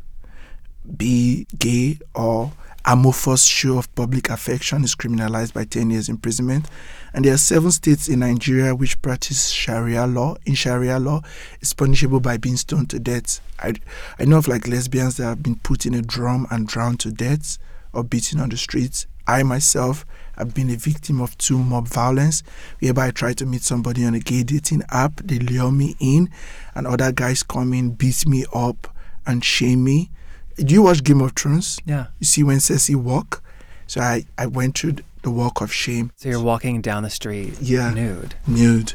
be 0.97 1.47
gay 1.59 1.99
or 2.15 2.53
amorphous 2.85 3.45
show 3.45 3.79
of 3.79 3.93
public 3.95 4.29
affection 4.29 4.83
is 4.83 4.97
criminalized 4.97 5.53
by 5.55 5.65
10 5.65 5.91
years 5.91 6.09
imprisonment. 6.09 6.67
And 7.15 7.25
there 7.25 7.35
are 7.35 7.39
seven 7.39 7.71
states 7.71 8.09
in 8.09 8.21
Nigeria 8.21 8.75
which 8.75 9.01
practice 9.03 9.51
Sharia 9.51 10.07
law. 10.07 10.37
In 10.45 10.55
Sharia 10.55 10.99
law, 10.99 11.23
it's 11.61 11.73
punishable 11.73 12.21
by 12.21 12.37
being 12.39 12.57
stoned 12.57 12.91
to 12.91 12.99
death. 12.99 13.41
I, 13.61 13.75
I 14.19 14.25
know 14.25 14.39
of 14.39 14.49
like 14.49 14.67
lesbians 14.67 15.19
that 15.19 15.25
have 15.25 15.43
been 15.43 15.57
put 15.57 15.87
in 15.87 15.95
a 15.95 16.03
drum 16.03 16.47
and 16.51 16.67
drowned 16.67 16.99
to 17.01 17.13
death 17.13 17.59
or 17.93 18.03
beaten 18.03 18.41
on 18.41 18.49
the 18.49 18.57
streets. 18.57 19.07
I 19.27 19.45
myself 19.45 20.05
have 20.37 20.55
been 20.55 20.71
a 20.71 20.77
victim 20.77 21.21
of 21.21 21.37
two 21.39 21.59
mob 21.59 21.89
violence, 21.89 22.43
whereby 22.81 23.09
I 23.09 23.11
try 23.11 23.33
to 23.35 23.47
meet 23.47 23.63
somebody 23.63 24.05
on 24.05 24.15
a 24.15 24.21
gay 24.21 24.43
dating 24.43 24.83
app, 24.91 25.17
they 25.25 25.39
lure 25.39 25.71
me 25.73 25.95
in, 26.01 26.31
and 26.75 26.87
other 26.87 27.13
guys 27.13 27.43
come 27.43 27.73
in, 27.75 27.91
beat 27.91 28.27
me 28.27 28.45
up, 28.55 28.89
and 29.27 29.45
shame 29.45 29.85
me. 29.85 30.11
Do 30.57 30.73
you 30.75 30.83
watch 30.83 31.03
Game 31.05 31.21
of 31.21 31.33
Thrones? 31.33 31.79
Yeah. 31.87 32.07
You 32.19 32.27
see 32.27 32.43
when 32.43 32.59
Cersei 32.59 32.95
walk? 32.97 33.43
So 33.87 34.01
I, 34.01 34.25
I 34.39 34.47
went 34.47 34.79
through 34.79 34.97
the 35.23 35.31
walk 35.31 35.61
of 35.61 35.73
shame, 35.73 36.11
So 36.17 36.29
you're 36.29 36.43
walking 36.43 36.81
down 36.83 37.03
the 37.05 37.11
street 37.11 37.55
Yeah. 37.61 37.93
nude. 37.95 38.35
nude, 38.47 38.95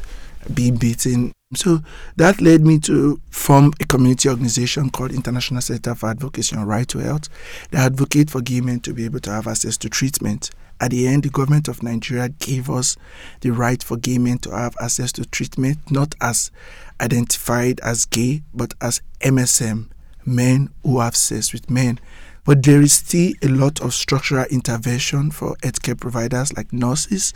being 0.52 0.76
beaten. 0.76 1.32
So 1.54 1.80
that 2.16 2.42
led 2.42 2.60
me 2.60 2.78
to 2.80 3.18
form 3.30 3.72
a 3.80 3.86
community 3.86 4.28
organization 4.28 4.90
called 4.90 5.12
International 5.12 5.62
Center 5.62 5.94
for 5.94 6.10
Advocacy 6.10 6.54
on 6.54 6.66
Right 6.66 6.86
to 6.88 6.98
Health. 6.98 7.30
They 7.70 7.78
advocate 7.78 8.28
for 8.28 8.42
gay 8.42 8.60
men 8.60 8.80
to 8.80 8.92
be 8.92 9.06
able 9.06 9.20
to 9.20 9.30
have 9.30 9.46
access 9.46 9.78
to 9.78 9.88
treatment. 9.88 10.50
At 10.78 10.90
the 10.90 11.08
end, 11.08 11.22
the 11.22 11.30
government 11.30 11.66
of 11.66 11.82
Nigeria 11.82 12.28
gave 12.28 12.68
us 12.68 12.98
the 13.40 13.50
right 13.50 13.82
for 13.82 13.96
gay 13.96 14.18
men 14.18 14.36
to 14.40 14.50
have 14.50 14.74
access 14.78 15.10
to 15.12 15.24
treatment, 15.24 15.78
not 15.90 16.14
as 16.20 16.50
identified 17.00 17.80
as 17.80 18.04
gay, 18.04 18.42
but 18.52 18.74
as 18.82 19.00
MSM, 19.22 19.88
men 20.26 20.68
who 20.82 21.00
have 21.00 21.16
sex 21.16 21.54
with 21.54 21.70
men. 21.70 21.98
But 22.44 22.62
there 22.62 22.82
is 22.82 22.92
still 22.92 23.32
a 23.42 23.48
lot 23.48 23.80
of 23.80 23.94
structural 23.94 24.44
intervention 24.50 25.30
for 25.30 25.56
healthcare 25.62 25.98
providers 25.98 26.54
like 26.54 26.74
nurses, 26.74 27.32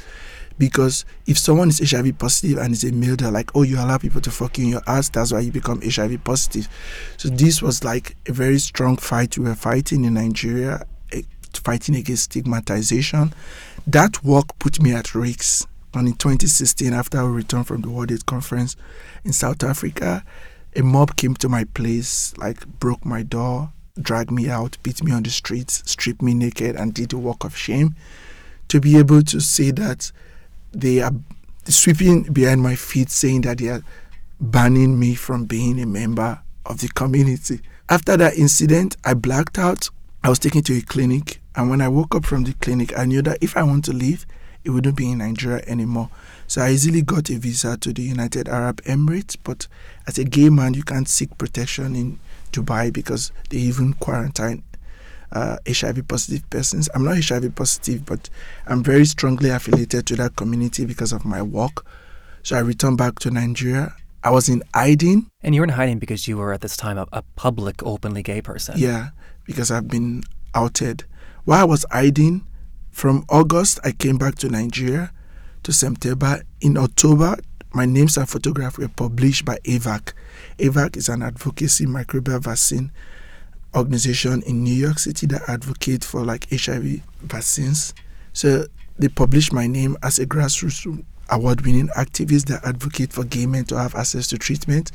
because 0.59 1.05
if 1.27 1.39
someone 1.39 1.69
is 1.69 1.91
HIV 1.91 2.19
positive 2.19 2.59
and 2.59 2.73
is 2.73 2.85
a 2.85 2.93
male, 2.93 3.17
they're 3.17 3.31
like, 3.31 3.51
oh, 3.55 3.63
you 3.63 3.77
allow 3.77 3.99
people 3.99 4.21
to 4.21 4.31
fuck 4.31 4.59
you 4.59 4.65
in 4.65 4.71
your 4.71 4.83
ass, 4.87 5.09
that's 5.09 5.33
why 5.33 5.41
you 5.41 5.53
become 5.53 5.81
HIV 5.83 6.23
positive. 6.25 6.69
So 7.17 7.29
this 7.29 7.63
was 7.63 7.85
like 7.85 8.17
a 8.27 8.33
very 8.33 8.59
strong 8.59 8.97
fight 8.97 9.37
we 9.39 9.45
were 9.45 9.55
fighting 9.55 10.05
in 10.05 10.15
Nigeria, 10.15 10.87
eh, 11.13 11.23
fighting 11.55 11.97
against 11.97 12.25
stigmatization. 12.25 13.35
That 13.87 14.23
work 14.25 14.59
put 14.59 14.81
me 14.81 14.93
at 14.93 15.15
risk 15.15 15.69
And 15.95 16.09
in 16.09 16.15
2016, 16.15 16.93
after 16.93 17.19
I 17.19 17.25
returned 17.25 17.67
from 17.67 17.83
the 17.83 17.91
World 17.91 18.11
AIDS 18.11 18.23
Conference 18.23 18.77
in 19.25 19.33
South 19.33 19.63
Africa, 19.63 20.25
a 20.75 20.83
mob 20.83 21.17
came 21.17 21.35
to 21.35 21.49
my 21.49 21.65
place, 21.65 22.35
like 22.39 22.67
broke 22.67 23.05
my 23.05 23.23
door, 23.23 23.73
dragged 24.01 24.31
me 24.31 24.49
out, 24.49 24.79
beat 24.83 25.03
me 25.05 25.13
on 25.13 25.23
the 25.23 25.31
streets, 25.31 25.83
stripped 25.85 26.23
me 26.23 26.33
naked, 26.33 26.77
and 26.77 26.95
did 26.95 27.13
a 27.13 27.19
walk 27.19 27.45
of 27.45 27.57
shame. 27.57 27.95
To 28.69 28.81
be 28.81 28.97
able 28.97 29.21
to 29.23 29.41
say 29.41 29.71
that 29.73 30.13
they 30.73 31.01
are 31.01 31.13
sweeping 31.65 32.25
behind 32.25 32.63
my 32.63 32.75
feet, 32.75 33.11
saying 33.11 33.43
that 33.43 33.59
they 33.59 33.69
are 33.69 33.83
banning 34.41 34.99
me 34.99 35.15
from 35.15 35.45
being 35.45 35.81
a 35.81 35.87
member 35.87 36.41
of 36.67 36.81
the 36.81 36.89
community. 36.89 37.61
After 37.89 38.17
that 38.17 38.37
incident, 38.37 38.97
I 39.05 39.15
blacked 39.15 39.59
out. 39.59 39.91
I 40.25 40.29
was 40.29 40.39
taken 40.39 40.63
to 40.63 40.77
a 40.77 40.83
clinic, 40.83 41.41
and 41.55 41.69
when 41.69 41.81
I 41.81 41.89
woke 41.89 42.15
up 42.15 42.25
from 42.25 42.45
the 42.45 42.55
clinic, 42.55 42.97
I 42.99 43.05
knew 43.05 43.23
that 43.23 43.39
if 43.41 43.57
I 43.57 43.63
want 43.63 43.85
to 43.87 43.93
leave, 43.93 44.27
it 44.65 44.71
wouldn't 44.71 44.97
be 44.97 45.11
in 45.11 45.19
Nigeria 45.19 45.63
anymore. 45.67 46.09
So 46.47 46.63
I 46.63 46.71
easily 46.71 47.03
got 47.03 47.31
a 47.31 47.39
visa 47.39 47.77
to 47.79 47.93
the 47.93 48.03
United 48.03 48.49
Arab 48.49 48.83
Emirates. 48.83 49.37
But 49.43 49.67
as 50.07 50.19
a 50.19 50.25
gay 50.25 50.49
man, 50.51 50.75
you 50.75 50.83
can't 50.83 51.09
seek 51.09 51.37
protection 51.39 51.97
in 51.97 52.21
Dubai 52.53 52.93
because 52.93 53.33
they 53.51 53.59
even 53.59 53.95
quarantine 53.95 54.63
uh, 55.33 55.57
HIV 55.67 56.07
positive 56.09 56.49
persons. 56.51 56.89
I'm 56.95 57.05
not 57.05 57.23
HIV 57.23 57.55
positive, 57.55 58.05
but 58.05 58.29
I'm 58.67 58.83
very 58.83 59.05
strongly 59.05 59.51
affiliated 59.51 60.07
to 60.07 60.17
that 60.17 60.37
community 60.37 60.85
because 60.85 61.13
of 61.13 61.25
my 61.25 61.43
work. 61.43 61.87
So 62.43 62.57
I 62.57 62.61
returned 62.61 62.99
back 62.99 63.19
to 63.21 63.31
Nigeria. 63.31 63.95
I 64.25 64.31
was 64.31 64.49
in 64.49 64.63
hiding. 64.75 65.31
And 65.43 65.55
you 65.55 65.63
were 65.63 65.67
in 65.67 65.71
hiding 65.71 65.99
because 65.99 66.29
you 66.29 66.37
were 66.37 66.53
at 66.53 66.61
this 66.61 66.77
time 66.77 66.99
a, 66.99 67.07
a 67.13 67.23
public, 67.37 67.83
openly 67.83 68.23
gay 68.23 68.43
person. 68.43 68.75
Yeah, 68.79 69.11
because 69.45 69.71
I've 69.71 69.89
been 69.89 70.23
outed. 70.55 71.05
While 71.45 71.61
I 71.61 71.65
was 71.65 71.85
hiding, 71.91 72.47
from 72.93 73.25
August, 73.31 73.81
I 73.83 73.93
came 73.93 74.19
back 74.19 74.37
to 74.37 74.49
Nigeria 74.49 75.13
to 75.63 75.73
September. 75.73 76.43
In 76.61 76.77
October, 76.77 77.37
my 77.73 77.87
names 77.87 78.19
and 78.19 78.29
photograph 78.29 78.79
were 78.79 78.89
published 78.89 79.45
by 79.47 79.57
AVAC. 79.65 80.13
AVAC 80.59 80.97
is 80.97 81.09
an 81.09 81.23
advocacy 81.23 81.87
microbial 81.87 82.41
vaccine 82.41 82.93
organization 83.75 84.43
in 84.43 84.63
New 84.63 84.75
York 84.75 84.99
City 84.99 85.27
that 85.27 85.49
advocate 85.49 86.05
for 86.05 86.25
like 86.25 86.47
HIV 86.51 87.01
vaccines. 87.23 87.95
So 88.33 88.67
they 88.99 89.09
published 89.09 89.53
my 89.53 89.67
name 89.67 89.97
as 90.03 90.19
a 90.19 90.27
grassroots 90.27 91.05
award-winning 91.31 91.89
activist 91.97 92.47
that 92.47 92.65
advocate 92.65 93.13
for 93.13 93.25
gay 93.25 93.47
men 93.47 93.65
to 93.65 93.79
have 93.79 93.95
access 93.95 94.27
to 94.29 94.39
treatment. 94.39 94.93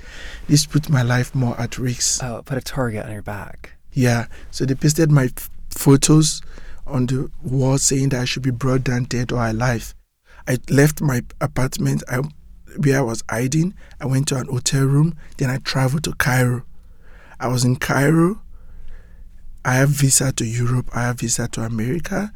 This 0.47 0.65
put 0.65 0.89
my 0.89 1.01
life 1.01 1.33
more 1.33 1.59
at 1.59 1.77
risk. 1.77 2.23
Oh, 2.23 2.41
put 2.45 2.57
a 2.57 2.61
target 2.61 3.05
on 3.05 3.11
your 3.11 3.21
back. 3.21 3.73
Yeah. 3.91 4.27
So 4.51 4.65
they 4.65 4.75
pasted 4.75 5.11
my 5.11 5.25
f- 5.25 5.49
photos 5.71 6.41
on 6.85 7.07
the 7.07 7.29
wall 7.43 7.77
saying 7.77 8.09
that 8.09 8.21
I 8.21 8.25
should 8.25 8.43
be 8.43 8.51
brought 8.51 8.83
down 8.83 9.05
dead 9.05 9.31
or 9.31 9.45
alive. 9.45 9.95
I 10.47 10.59
left 10.69 11.01
my 11.01 11.23
apartment 11.41 12.03
I, 12.07 12.21
where 12.77 12.99
I 12.99 13.01
was 13.01 13.23
hiding. 13.29 13.73
I 13.99 14.05
went 14.05 14.27
to 14.29 14.37
an 14.37 14.47
hotel 14.47 14.85
room. 14.85 15.15
Then 15.37 15.49
I 15.49 15.57
traveled 15.57 16.03
to 16.05 16.13
Cairo. 16.13 16.63
I 17.39 17.47
was 17.47 17.65
in 17.65 17.75
Cairo. 17.75 18.41
I 19.67 19.73
have 19.73 19.89
visa 19.89 20.31
to 20.31 20.45
Europe. 20.45 20.89
I 20.95 21.01
have 21.01 21.19
visa 21.19 21.49
to 21.49 21.61
America. 21.61 22.31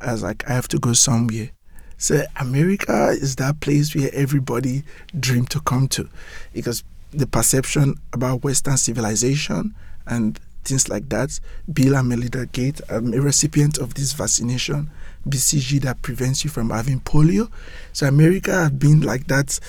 I 0.00 0.10
was 0.10 0.24
like, 0.24 0.50
I 0.50 0.52
have 0.52 0.66
to 0.66 0.80
go 0.80 0.94
somewhere. 0.94 1.50
So 1.96 2.24
America 2.40 3.10
is 3.10 3.36
that 3.36 3.60
place 3.60 3.94
where 3.94 4.10
everybody 4.12 4.82
dream 5.18 5.46
to 5.46 5.60
come 5.60 5.86
to, 5.88 6.08
because 6.52 6.82
the 7.12 7.28
perception 7.28 7.94
about 8.12 8.42
Western 8.42 8.76
civilization 8.76 9.76
and 10.08 10.40
things 10.64 10.88
like 10.88 11.08
that. 11.10 11.38
Bill 11.72 11.94
and 11.94 12.08
Melinda 12.08 12.46
Gates, 12.46 12.82
I'm 12.90 13.14
a 13.14 13.20
recipient 13.20 13.78
of 13.78 13.94
this 13.94 14.12
vaccination, 14.12 14.90
BCG, 15.28 15.82
that 15.82 16.02
prevents 16.02 16.42
you 16.42 16.50
from 16.50 16.70
having 16.70 16.98
polio. 16.98 17.48
So 17.92 18.08
America 18.08 18.50
has 18.50 18.70
been 18.72 19.02
like 19.02 19.28
that 19.28 19.60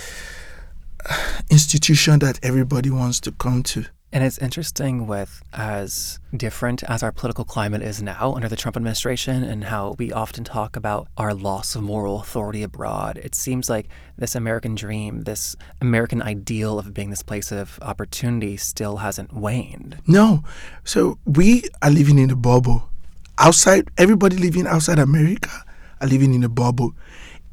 uh, 1.07 1.41
institution 1.51 2.17
that 2.19 2.39
everybody 2.41 2.89
wants 2.89 3.19
to 3.19 3.31
come 3.33 3.61
to. 3.63 3.85
And 4.13 4.23
it's 4.23 4.37
interesting 4.37 5.07
with 5.07 5.41
as 5.53 6.19
different 6.37 6.83
as 6.83 7.01
our 7.01 7.11
political 7.11 7.43
climate 7.43 7.81
is 7.81 7.99
now 7.99 8.33
under 8.35 8.47
the 8.47 8.55
Trump 8.55 8.77
administration 8.77 9.43
and 9.43 9.63
how 9.63 9.95
we 9.97 10.11
often 10.11 10.43
talk 10.43 10.75
about 10.75 11.07
our 11.17 11.33
loss 11.33 11.73
of 11.73 11.81
moral 11.81 12.21
authority 12.21 12.61
abroad. 12.61 13.17
It 13.17 13.33
seems 13.33 13.71
like 13.71 13.87
this 14.15 14.35
American 14.35 14.75
dream, 14.75 15.21
this 15.21 15.55
American 15.81 16.21
ideal 16.21 16.77
of 16.77 16.93
being 16.93 17.09
this 17.09 17.23
place 17.23 17.51
of 17.51 17.79
opportunity 17.81 18.55
still 18.55 18.97
hasn't 18.97 19.33
waned. 19.33 19.97
No. 20.05 20.43
So 20.83 21.17
we 21.25 21.63
are 21.81 21.89
living 21.89 22.19
in 22.19 22.29
a 22.29 22.35
bubble. 22.35 22.87
Outside, 23.39 23.89
everybody 23.97 24.37
living 24.37 24.67
outside 24.67 24.99
America 24.99 25.49
are 26.01 26.07
living 26.07 26.35
in 26.35 26.43
a 26.43 26.49
bubble 26.49 26.93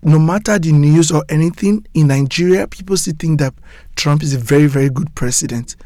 no 0.03 0.19
matter 0.19 0.59
the 0.59 0.73
news 0.73 1.13
or 1.13 1.23
anything 1.29 1.87
in 1.93 2.07
Nigeria, 2.07 2.67
people 2.67 2.97
still 2.97 3.13
think 3.19 3.39
that 3.39 3.53
Trump 3.97 4.23
is 4.23 4.33
a 4.33 4.39
very, 4.39 4.67
very 4.67 4.89
good 4.89 5.15
president 5.15 5.77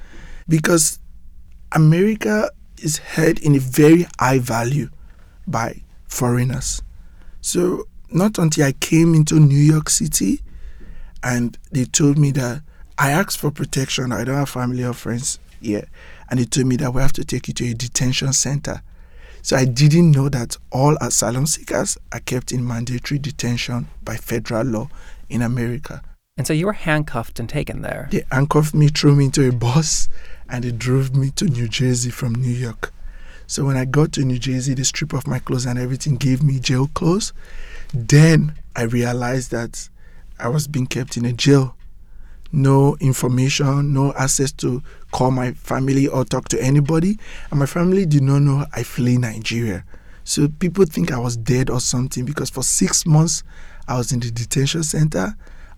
because 0.49 0.99
America 1.73 2.51
is 2.83 2.99
held 2.99 3.39
in 3.41 3.55
a 3.55 3.59
very 3.59 4.07
high 4.19 4.39
value 4.39 4.91
by 5.47 5.83
foreigners. 6.07 6.83
So, 7.41 7.85
not 8.11 8.39
until 8.39 8.67
I 8.67 8.73
came 8.73 9.15
into 9.15 9.41
New 9.41 9.59
York 9.59 9.91
City 9.91 10.41
and 11.23 11.59
they 11.73 11.85
told 11.85 12.19
me 12.19 12.31
that 12.33 12.63
I 12.97 13.11
asked 13.11 13.39
for 13.39 13.51
protection, 13.51 14.13
I 14.13 14.25
don't 14.25 14.37
have 14.37 14.49
family 14.49 14.85
or 14.85 14.93
friends 14.93 15.39
here, 15.61 15.89
and 16.31 16.39
they 16.39 16.45
told 16.45 16.67
me 16.67 16.77
that 16.77 16.93
we 16.93 17.03
have 17.03 17.13
to 17.15 17.25
take 17.25 17.49
you 17.49 17.55
to 17.55 17.71
a 17.71 17.75
detention 17.75 18.33
center. 18.33 18.83
So 19.43 19.57
I 19.57 19.65
didn't 19.65 20.13
know 20.13 20.29
that 20.31 20.57
all 20.71 20.97
asylum 21.01 21.47
seekers 21.47 21.99
are 22.13 22.21
kept 22.21 22.53
in 22.53 22.67
mandatory 22.67 23.19
detention 23.19 23.89
by 24.03 24.17
federal 24.17 24.67
law 24.67 24.89
in 25.29 25.43
America. 25.43 26.03
And 26.37 26.47
so 26.47 26.53
you 26.53 26.67
were 26.67 26.73
handcuffed 26.73 27.39
and 27.39 27.49
taken 27.49 27.83
there. 27.83 28.09
They 28.11 28.25
handcuffed 28.33 28.75
me, 28.75 28.89
threw 28.89 29.15
me 29.15 29.27
into 29.27 29.47
a 29.49 29.53
bus, 29.53 30.09
and 30.49 30.65
they 30.65 30.71
drove 30.73 31.15
me 31.15 31.31
to 31.31 31.47
New 31.47 31.69
Jersey 31.69 32.11
from 32.11 32.35
New 32.35 32.51
York. 32.51 32.93
So 33.47 33.65
when 33.65 33.77
I 33.77 33.85
got 33.85 34.13
to 34.13 34.25
New 34.25 34.39
Jersey, 34.39 34.75
they 34.75 34.83
stripped 34.83 35.15
off 35.15 35.27
my 35.27 35.39
clothes 35.39 35.67
and 35.67 35.79
everything, 35.79 36.17
gave 36.17 36.43
me 36.43 36.59
jail 36.59 36.89
clothes. 36.95 37.33
Then 37.93 38.55
I 38.75 38.83
realized 38.83 39.51
that 39.51 39.89
I 40.39 40.49
was 40.49 40.67
being 40.67 40.87
kept 40.87 41.17
in 41.17 41.25
a 41.25 41.33
jail. 41.33 41.77
No 42.53 42.97
information, 43.01 43.93
no 43.93 44.13
access 44.15 44.53
to 44.53 44.83
call 45.13 45.31
my 45.31 45.53
family 45.53 46.07
or 46.07 46.25
talk 46.25 46.49
to 46.49 46.63
anybody. 46.63 47.19
And 47.51 47.61
my 47.61 47.67
family 47.67 48.07
did 48.07 48.23
not 48.23 48.41
know 48.41 48.67
I 48.73 48.83
flee 48.83 49.19
Nigeria. 49.19 49.85
So 50.25 50.49
people 50.49 50.87
think 50.87 51.13
I 51.13 51.19
was 51.19 51.37
dead 51.37 51.69
or 51.69 51.81
something 51.81 52.25
because 52.25 52.51
for 52.51 52.63
six 52.63 53.05
months 53.05 53.43
I 53.87 53.99
was 53.99 54.13
in 54.13 54.21
the 54.21 54.31
detention 54.31 54.83
center 54.83 55.37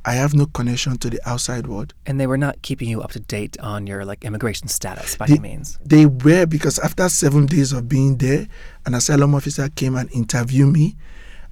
I 0.09 0.13
have 0.13 0.35
no 0.35 0.47
connection 0.47 0.97
to 0.99 1.11
the 1.11 1.21
outside 1.29 1.67
world. 1.67 1.93
And 2.07 2.21
they 2.21 2.29
were 2.29 2.39
not 2.39 2.63
keeping 2.63 2.89
you 2.89 3.03
up 3.03 3.11
to 3.11 3.21
date 3.21 3.59
on 3.59 3.89
your 3.89 4.05
like 4.05 4.25
immigration 4.25 4.69
status 4.69 5.17
by 5.17 5.27
they, 5.27 5.33
any 5.33 5.41
means. 5.41 5.81
They 5.85 6.07
were 6.07 6.47
because 6.47 6.79
after 6.79 7.09
seven 7.09 7.47
days 7.47 7.73
of 7.73 7.89
being 7.89 8.17
there, 8.19 8.47
an 8.87 8.95
asylum 8.95 9.35
officer 9.35 9.69
came 9.69 9.97
and 9.97 10.09
interviewed 10.13 10.73
me. 10.73 10.95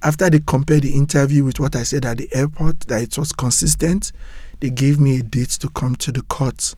After 0.05 0.31
they 0.31 0.39
compared 0.39 0.83
the 0.83 0.95
interview 0.95 1.43
with 1.43 1.59
what 1.59 1.75
I 1.75 1.83
said 1.83 2.05
at 2.05 2.19
the 2.19 2.29
airport, 2.33 2.81
that 2.83 3.03
it 3.03 3.19
was 3.19 3.33
consistent, 3.33 4.13
they 4.61 4.71
gave 4.71 5.01
me 5.01 5.19
a 5.19 5.23
date 5.23 5.51
to 5.51 5.69
come 5.71 5.97
to 5.97 6.13
the 6.13 6.23
court. 6.23 6.77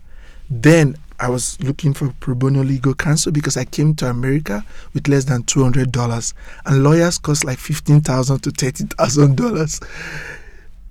Then 0.48 0.96
I 1.20 1.28
was 1.28 1.60
looking 1.62 1.92
for 1.92 2.14
pro 2.20 2.34
bono 2.34 2.62
legal 2.62 2.94
counsel 2.94 3.32
because 3.32 3.58
I 3.58 3.64
came 3.64 3.94
to 3.96 4.08
America 4.08 4.64
with 4.94 5.08
less 5.08 5.24
than 5.24 5.42
two 5.42 5.62
hundred 5.62 5.92
dollars, 5.92 6.32
and 6.64 6.82
lawyers 6.82 7.18
cost 7.18 7.44
like 7.44 7.58
fifteen 7.58 8.00
thousand 8.00 8.40
to 8.44 8.50
thirty 8.50 8.84
thousand 8.84 9.36
dollars. 9.36 9.80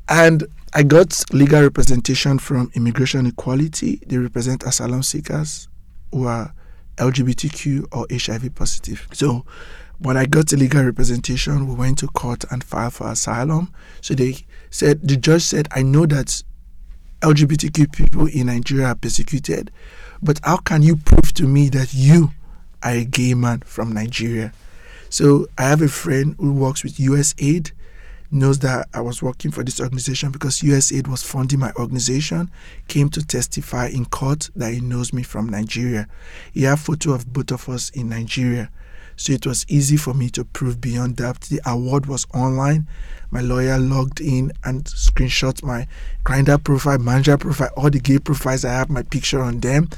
And 0.08 0.46
I 0.77 0.84
got 0.84 1.24
legal 1.32 1.62
representation 1.62 2.38
from 2.38 2.70
Immigration 2.74 3.25
Equality. 3.27 4.01
They 4.08 4.17
represent 4.17 4.63
asylum 4.63 5.03
seekers 5.03 5.70
who 6.12 6.27
are 6.27 6.53
LGBTQ 6.98 7.88
or 7.94 8.05
HIV 8.12 8.53
positive. 8.55 9.08
So 9.13 9.46
when 10.00 10.17
I 10.17 10.25
got 10.25 10.50
the 10.50 10.58
legal 10.58 10.84
representation, 10.84 11.65
we 11.70 11.75
went 11.75 12.00
to 12.00 12.08
court 12.08 12.44
and 12.51 12.62
filed 12.62 12.91
for 12.91 13.10
asylum. 13.10 13.72
So 14.01 14.15
they 14.15 14.36
said, 14.70 15.00
the 15.08 15.15
judge 15.15 15.44
said, 15.44 15.70
I 15.72 15.82
know 15.82 16.05
that 16.08 16.44
LGBTQ 17.22 17.94
people 17.94 18.27
in 18.27 18.48
Nigeria 18.48 18.88
are 18.88 18.96
persecuted, 18.96 19.72
but 20.22 20.41
how 20.44 20.58
can 20.58 20.82
you 20.82 20.98
prove 20.98 21.34
to 21.36 21.48
me 21.48 21.70
that 21.70 21.94
you 21.94 22.32
are 22.84 22.91
a 22.91 23.05
gay 23.05 23.34
man 23.34 23.62
from 23.62 23.94
Nigeria? 23.94 24.51
So 25.10 25.48
I 25.58 25.70
have 25.70 25.82
a 25.82 25.88
friend 25.88 26.36
who 26.38 26.51
works 26.51 26.84
with 26.84 26.98
USAID 26.98 27.72
knows 28.32 28.60
that 28.60 28.88
I 28.94 29.01
was 29.01 29.22
working 29.22 29.51
for 29.51 29.63
this 29.63 29.79
organization 29.79 30.32
because 30.32 30.62
USAID 30.62 31.08
was 31.08 31.24
funding 31.24 31.60
my 31.60 31.72
organization, 31.74 32.51
came 32.88 33.10
to 33.10 33.25
testify 33.25 33.88
in 33.88 34.05
court 34.05 34.50
that 34.55 34.74
he 34.74 34.82
knows 34.82 35.13
me 35.13 35.24
from 35.24 35.50
Nigeria. 35.50 36.08
He 36.53 36.63
had 36.63 36.79
photo 36.79 37.13
of 37.13 37.32
both 37.32 37.51
of 37.51 37.70
us 37.70 37.89
in 37.91 38.10
Nigeria. 38.10 38.70
So 39.17 39.32
it 39.32 39.46
was 39.46 39.65
easy 39.70 39.96
for 39.98 40.13
me 40.13 40.29
to 40.32 40.44
prove 40.44 40.82
beyond 40.82 41.17
doubt. 41.17 41.41
The 41.41 41.62
award 41.65 42.05
was 42.05 42.27
online. 42.34 42.88
My 43.32 43.41
lawyer 43.41 43.77
logged 43.77 44.20
in 44.20 44.51
and 44.63 44.84
screenshot 44.86 45.63
my 45.63 45.88
Grindr 46.25 46.62
profile, 46.63 46.98
Manjam 46.98 47.39
profile, 47.39 47.72
all 47.77 47.89
the 47.89 48.00
gay 48.00 48.20
profiles. 48.20 48.65
I 48.65 48.74
have 48.74 48.89
my 48.89 49.03
picture 49.03 49.41
on 49.41 49.62
them. 49.62 49.89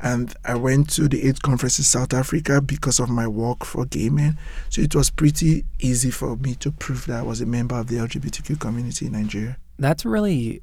And 0.00 0.32
I 0.44 0.54
went 0.54 0.90
to 0.90 1.08
the 1.08 1.26
AIDS 1.26 1.40
conference 1.40 1.78
in 1.78 1.84
South 1.84 2.14
Africa 2.14 2.60
because 2.60 3.00
of 3.00 3.08
my 3.08 3.26
work 3.26 3.64
for 3.64 3.84
gay 3.84 4.08
men. 4.08 4.38
So 4.68 4.80
it 4.80 4.94
was 4.94 5.10
pretty 5.10 5.64
easy 5.80 6.10
for 6.10 6.36
me 6.36 6.54
to 6.56 6.70
prove 6.70 7.06
that 7.06 7.20
I 7.20 7.22
was 7.22 7.40
a 7.40 7.46
member 7.46 7.74
of 7.74 7.88
the 7.88 7.96
LGBTQ 7.96 8.60
community 8.60 9.06
in 9.06 9.12
Nigeria. 9.12 9.56
That's 9.78 10.04
really 10.04 10.62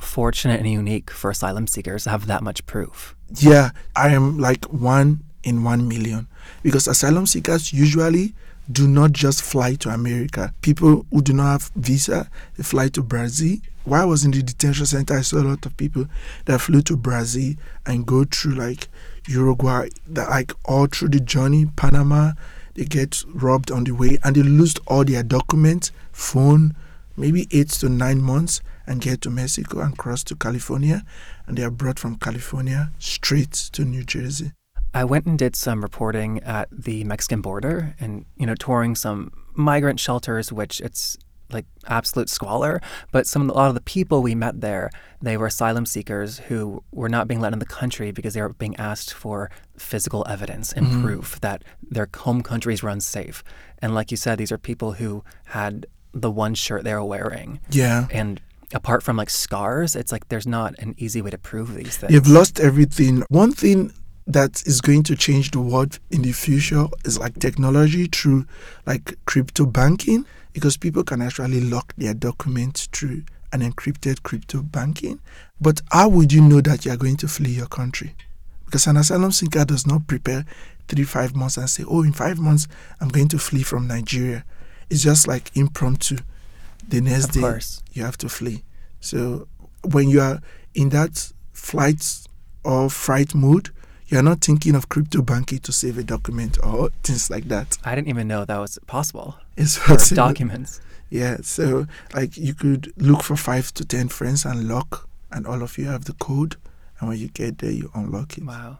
fortunate 0.00 0.60
and 0.60 0.70
unique 0.70 1.10
for 1.10 1.30
asylum 1.30 1.66
seekers 1.66 2.04
to 2.04 2.10
have 2.10 2.26
that 2.26 2.42
much 2.42 2.64
proof. 2.66 3.16
Yeah, 3.36 3.70
I 3.96 4.10
am 4.10 4.38
like 4.38 4.64
one 4.66 5.24
in 5.42 5.64
one 5.64 5.88
million 5.88 6.28
because 6.62 6.86
asylum 6.86 7.26
seekers 7.26 7.72
usually 7.72 8.34
do 8.70 8.86
not 8.86 9.12
just 9.12 9.42
fly 9.42 9.74
to 9.76 9.90
America. 9.90 10.52
People 10.60 11.06
who 11.10 11.22
do 11.22 11.32
not 11.32 11.52
have 11.52 11.70
visa, 11.76 12.30
they 12.56 12.62
fly 12.62 12.88
to 12.88 13.02
Brazil. 13.02 13.56
While 13.84 14.02
I 14.02 14.04
was 14.04 14.24
in 14.24 14.32
the 14.32 14.42
detention 14.42 14.84
center, 14.84 15.14
I 15.16 15.22
saw 15.22 15.38
a 15.38 15.40
lot 15.40 15.64
of 15.64 15.76
people 15.76 16.06
that 16.44 16.60
flew 16.60 16.82
to 16.82 16.96
Brazil 16.96 17.54
and 17.86 18.06
go 18.06 18.24
through 18.24 18.54
like 18.54 18.88
Uruguay, 19.26 19.88
that 20.08 20.28
like 20.28 20.52
all 20.66 20.86
through 20.86 21.08
the 21.08 21.20
journey, 21.20 21.66
Panama, 21.76 22.32
they 22.74 22.84
get 22.84 23.24
robbed 23.28 23.70
on 23.70 23.84
the 23.84 23.92
way 23.92 24.18
and 24.22 24.36
they 24.36 24.42
lose 24.42 24.74
all 24.86 25.04
their 25.04 25.22
documents, 25.22 25.90
phone, 26.12 26.76
maybe 27.16 27.48
eight 27.50 27.70
to 27.70 27.88
nine 27.88 28.20
months 28.20 28.60
and 28.86 29.00
get 29.00 29.20
to 29.22 29.30
Mexico 29.30 29.80
and 29.80 29.96
cross 29.96 30.22
to 30.24 30.36
California. 30.36 31.04
And 31.46 31.56
they 31.56 31.62
are 31.62 31.70
brought 31.70 31.98
from 31.98 32.16
California 32.16 32.90
straight 32.98 33.52
to 33.52 33.84
New 33.84 34.04
Jersey. 34.04 34.52
I 34.94 35.04
went 35.04 35.26
and 35.26 35.38
did 35.38 35.54
some 35.54 35.82
reporting 35.82 36.40
at 36.42 36.68
the 36.72 37.04
Mexican 37.04 37.40
border 37.40 37.94
and, 38.00 38.24
you 38.36 38.46
know, 38.46 38.54
touring 38.54 38.94
some 38.94 39.32
migrant 39.54 40.00
shelters, 40.00 40.52
which 40.52 40.80
it's 40.80 41.16
like 41.50 41.66
absolute 41.86 42.28
squalor. 42.28 42.80
But 43.12 43.26
some 43.26 43.50
a 43.50 43.52
lot 43.52 43.68
of 43.68 43.74
the 43.74 43.80
people 43.80 44.22
we 44.22 44.34
met 44.34 44.60
there, 44.60 44.90
they 45.20 45.36
were 45.36 45.46
asylum 45.46 45.86
seekers 45.86 46.38
who 46.38 46.82
were 46.92 47.08
not 47.08 47.28
being 47.28 47.40
let 47.40 47.52
in 47.52 47.58
the 47.58 47.66
country 47.66 48.10
because 48.10 48.34
they 48.34 48.42
were 48.42 48.50
being 48.50 48.76
asked 48.76 49.12
for 49.12 49.50
physical 49.76 50.26
evidence 50.28 50.72
and 50.72 50.86
mm-hmm. 50.86 51.02
proof 51.02 51.40
that 51.40 51.64
their 51.82 52.08
home 52.16 52.42
countries 52.42 52.82
were 52.82 52.90
unsafe. 52.90 53.42
And 53.80 53.94
like 53.94 54.10
you 54.10 54.16
said, 54.16 54.38
these 54.38 54.52
are 54.52 54.58
people 54.58 54.92
who 54.92 55.24
had 55.46 55.86
the 56.12 56.30
one 56.30 56.54
shirt 56.54 56.84
they 56.84 56.94
were 56.94 57.04
wearing. 57.04 57.60
Yeah. 57.70 58.08
And 58.10 58.40
apart 58.74 59.02
from 59.02 59.16
like 59.16 59.30
scars, 59.30 59.96
it's 59.96 60.12
like 60.12 60.28
there's 60.28 60.46
not 60.46 60.74
an 60.78 60.94
easy 60.98 61.22
way 61.22 61.30
to 61.30 61.38
prove 61.38 61.74
these 61.74 61.96
things. 61.96 62.12
You've 62.12 62.28
lost 62.28 62.60
everything. 62.60 63.22
One 63.28 63.52
thing 63.52 63.92
that 64.28 64.62
is 64.66 64.82
going 64.82 65.02
to 65.02 65.16
change 65.16 65.50
the 65.52 65.60
world 65.60 65.98
in 66.10 66.20
the 66.20 66.32
future 66.32 66.86
is 67.06 67.18
like 67.18 67.38
technology 67.38 68.06
through 68.06 68.46
like 68.84 69.14
crypto 69.24 69.64
banking 69.64 70.26
because 70.52 70.76
people 70.76 71.02
can 71.02 71.22
actually 71.22 71.62
lock 71.62 71.94
their 71.96 72.12
documents 72.12 72.86
through 72.92 73.22
an 73.54 73.62
encrypted 73.62 74.22
crypto 74.22 74.60
banking. 74.60 75.18
But 75.58 75.80
how 75.90 76.10
would 76.10 76.30
you 76.30 76.42
know 76.42 76.60
that 76.60 76.84
you 76.84 76.92
are 76.92 76.96
going 76.98 77.16
to 77.18 77.28
flee 77.28 77.52
your 77.52 77.66
country? 77.66 78.14
Because 78.66 78.86
an 78.86 78.98
asylum 78.98 79.32
seeker 79.32 79.64
does 79.64 79.86
not 79.86 80.06
prepare 80.06 80.44
three, 80.88 81.04
five 81.04 81.34
months 81.34 81.56
and 81.56 81.68
say, 81.70 81.84
oh, 81.88 82.02
in 82.02 82.12
five 82.12 82.38
months, 82.38 82.68
I'm 83.00 83.08
going 83.08 83.28
to 83.28 83.38
flee 83.38 83.62
from 83.62 83.86
Nigeria. 83.86 84.44
It's 84.90 85.02
just 85.02 85.26
like 85.26 85.50
impromptu. 85.56 86.18
The 86.86 87.00
next 87.00 87.26
of 87.26 87.32
day, 87.32 87.40
course. 87.40 87.82
you 87.92 88.02
have 88.02 88.18
to 88.18 88.28
flee. 88.28 88.62
So 89.00 89.48
when 89.84 90.10
you 90.10 90.20
are 90.20 90.40
in 90.74 90.90
that 90.90 91.32
flight 91.52 92.26
or 92.62 92.90
fright 92.90 93.34
mood, 93.34 93.70
you're 94.08 94.22
not 94.22 94.40
thinking 94.40 94.74
of 94.74 94.88
crypto 94.88 95.22
banking 95.22 95.58
to 95.60 95.72
save 95.72 95.98
a 95.98 96.02
document 96.02 96.58
or 96.64 96.90
things 97.02 97.30
like 97.30 97.44
that. 97.48 97.78
I 97.84 97.94
didn't 97.94 98.08
even 98.08 98.26
know 98.28 98.44
that 98.44 98.58
was 98.58 98.78
possible. 98.86 99.36
It's 99.56 99.78
possible. 99.78 100.16
documents. 100.16 100.80
Yeah, 101.10 101.38
so 101.42 101.86
like 102.14 102.36
you 102.36 102.54
could 102.54 102.92
look 102.96 103.22
for 103.22 103.36
five 103.36 103.72
to 103.74 103.84
ten 103.84 104.08
friends 104.08 104.44
and 104.44 104.68
lock, 104.68 105.08
and 105.30 105.46
all 105.46 105.62
of 105.62 105.78
you 105.78 105.86
have 105.86 106.04
the 106.04 106.12
code, 106.14 106.56
and 107.00 107.08
when 107.08 107.18
you 107.18 107.28
get 107.28 107.58
there, 107.58 107.70
you 107.70 107.90
unlock 107.94 108.38
it. 108.38 108.44
Wow. 108.44 108.78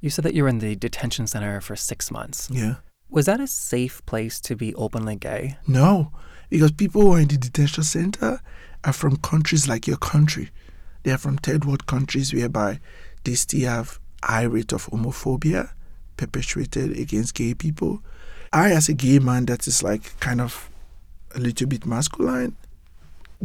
You 0.00 0.10
said 0.10 0.24
that 0.24 0.34
you 0.34 0.42
were 0.42 0.48
in 0.48 0.58
the 0.58 0.74
detention 0.74 1.26
center 1.26 1.60
for 1.60 1.76
six 1.76 2.10
months. 2.10 2.48
Yeah. 2.50 2.76
Was 3.08 3.26
that 3.26 3.40
a 3.40 3.46
safe 3.46 4.04
place 4.04 4.40
to 4.40 4.56
be 4.56 4.74
openly 4.74 5.16
gay? 5.16 5.58
No, 5.66 6.10
because 6.50 6.72
people 6.72 7.02
who 7.02 7.12
are 7.12 7.20
in 7.20 7.28
the 7.28 7.36
detention 7.38 7.84
center 7.84 8.40
are 8.84 8.92
from 8.92 9.16
countries 9.18 9.68
like 9.68 9.86
your 9.86 9.96
country. 9.98 10.50
They 11.04 11.12
are 11.12 11.18
from 11.18 11.36
third 11.38 11.64
world 11.64 11.86
countries 11.86 12.34
whereby 12.34 12.80
they 13.22 13.34
still 13.34 13.68
have 13.68 14.00
high 14.22 14.42
rate 14.42 14.72
of 14.72 14.86
homophobia 14.86 15.70
perpetuated 16.16 16.98
against 16.98 17.34
gay 17.34 17.54
people. 17.54 18.00
I, 18.52 18.72
as 18.72 18.88
a 18.88 18.94
gay 18.94 19.18
man 19.18 19.46
that 19.46 19.66
is 19.66 19.82
like 19.82 20.18
kind 20.20 20.40
of 20.40 20.70
a 21.34 21.38
little 21.40 21.66
bit 21.66 21.84
masculine, 21.84 22.56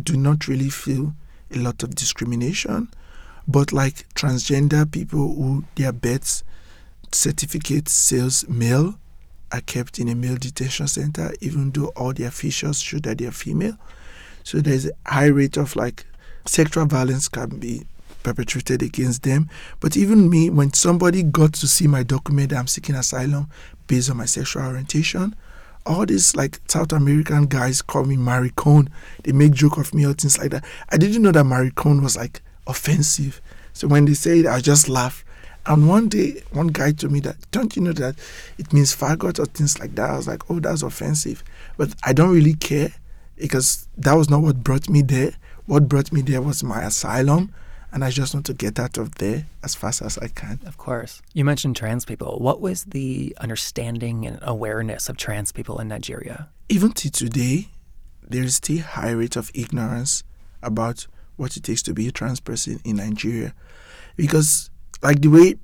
do 0.01 0.15
not 0.15 0.47
really 0.47 0.69
feel 0.69 1.13
a 1.53 1.57
lot 1.57 1.83
of 1.83 1.95
discrimination. 1.95 2.89
But 3.47 3.73
like 3.73 4.07
transgender 4.13 4.89
people 4.89 5.33
who 5.33 5.65
their 5.75 5.91
birth 5.91 6.43
certificate 7.11 7.89
says 7.89 8.47
male 8.47 8.95
are 9.51 9.61
kept 9.61 9.99
in 9.99 10.07
a 10.07 10.15
male 10.15 10.37
detention 10.37 10.87
center, 10.87 11.33
even 11.41 11.71
though 11.71 11.87
all 11.87 12.13
their 12.13 12.31
features 12.31 12.79
show 12.81 12.99
that 12.99 13.17
they 13.17 13.25
are 13.25 13.31
female. 13.31 13.77
So 14.43 14.59
there's 14.59 14.85
a 14.87 14.91
high 15.05 15.27
rate 15.27 15.57
of 15.57 15.75
like 15.75 16.05
sexual 16.45 16.85
violence 16.85 17.27
can 17.27 17.49
be 17.59 17.85
perpetrated 18.23 18.81
against 18.81 19.23
them. 19.23 19.49
But 19.79 19.97
even 19.97 20.29
me, 20.29 20.49
when 20.49 20.73
somebody 20.73 21.23
got 21.23 21.53
to 21.53 21.67
see 21.67 21.87
my 21.87 22.03
document 22.03 22.53
I'm 22.53 22.67
seeking 22.67 22.95
asylum 22.95 23.49
based 23.87 24.09
on 24.09 24.17
my 24.17 24.25
sexual 24.25 24.63
orientation, 24.63 25.35
all 25.85 26.05
these 26.05 26.35
like 26.35 26.59
South 26.67 26.93
American 26.93 27.45
guys 27.45 27.81
call 27.81 28.05
me 28.05 28.15
maricon. 28.15 28.89
They 29.23 29.31
make 29.31 29.53
joke 29.53 29.77
of 29.77 29.93
me 29.93 30.05
or 30.05 30.13
things 30.13 30.37
like 30.37 30.51
that. 30.51 30.65
I 30.89 30.97
didn't 30.97 31.21
know 31.21 31.31
that 31.31 31.45
maricon 31.45 32.01
was 32.01 32.15
like 32.15 32.41
offensive. 32.67 33.41
So 33.73 33.87
when 33.87 34.05
they 34.05 34.13
say 34.13 34.39
it, 34.39 34.47
I 34.47 34.59
just 34.59 34.89
laugh. 34.89 35.25
And 35.65 35.87
one 35.87 36.09
day, 36.09 36.41
one 36.51 36.67
guy 36.67 36.91
told 36.91 37.13
me 37.13 37.19
that, 37.21 37.37
don't 37.51 37.75
you 37.75 37.83
know 37.83 37.93
that 37.93 38.15
it 38.57 38.73
means 38.73 38.95
faggot 38.95 39.39
or 39.39 39.45
things 39.45 39.79
like 39.79 39.93
that? 39.95 40.09
I 40.09 40.17
was 40.17 40.27
like, 40.27 40.49
oh, 40.49 40.59
that's 40.59 40.81
offensive. 40.81 41.43
But 41.77 41.93
I 42.03 42.13
don't 42.13 42.33
really 42.33 42.55
care 42.55 42.91
because 43.37 43.87
that 43.97 44.13
was 44.13 44.29
not 44.29 44.41
what 44.41 44.63
brought 44.63 44.89
me 44.89 45.01
there. 45.01 45.33
What 45.67 45.87
brought 45.87 46.11
me 46.11 46.21
there 46.21 46.41
was 46.41 46.63
my 46.63 46.83
asylum 46.83 47.53
and 47.91 48.03
I 48.03 48.09
just 48.09 48.33
want 48.33 48.45
to 48.45 48.53
get 48.53 48.79
out 48.79 48.97
of 48.97 49.15
there 49.15 49.45
as 49.63 49.75
fast 49.75 50.01
as 50.01 50.17
I 50.17 50.27
can. 50.27 50.59
Of 50.65 50.77
course. 50.77 51.21
You 51.33 51.43
mentioned 51.43 51.75
trans 51.75 52.05
people. 52.05 52.37
What 52.39 52.61
was 52.61 52.85
the 52.85 53.35
understanding 53.39 54.25
and 54.25 54.39
awareness 54.41 55.09
of 55.09 55.17
trans 55.17 55.51
people 55.51 55.79
in 55.79 55.89
Nigeria? 55.89 56.49
Even 56.69 56.93
to 56.93 57.11
today, 57.11 57.67
there 58.27 58.43
is 58.43 58.55
still 58.55 58.81
high 58.81 59.11
rate 59.11 59.35
of 59.35 59.51
ignorance 59.53 60.23
about 60.63 61.07
what 61.35 61.57
it 61.57 61.63
takes 61.63 61.81
to 61.83 61.93
be 61.93 62.07
a 62.07 62.11
trans 62.11 62.39
person 62.39 62.79
in 62.85 62.97
Nigeria. 62.97 63.53
Because 64.15 64.69
like 65.01 65.21
the 65.21 65.27
way 65.27 65.55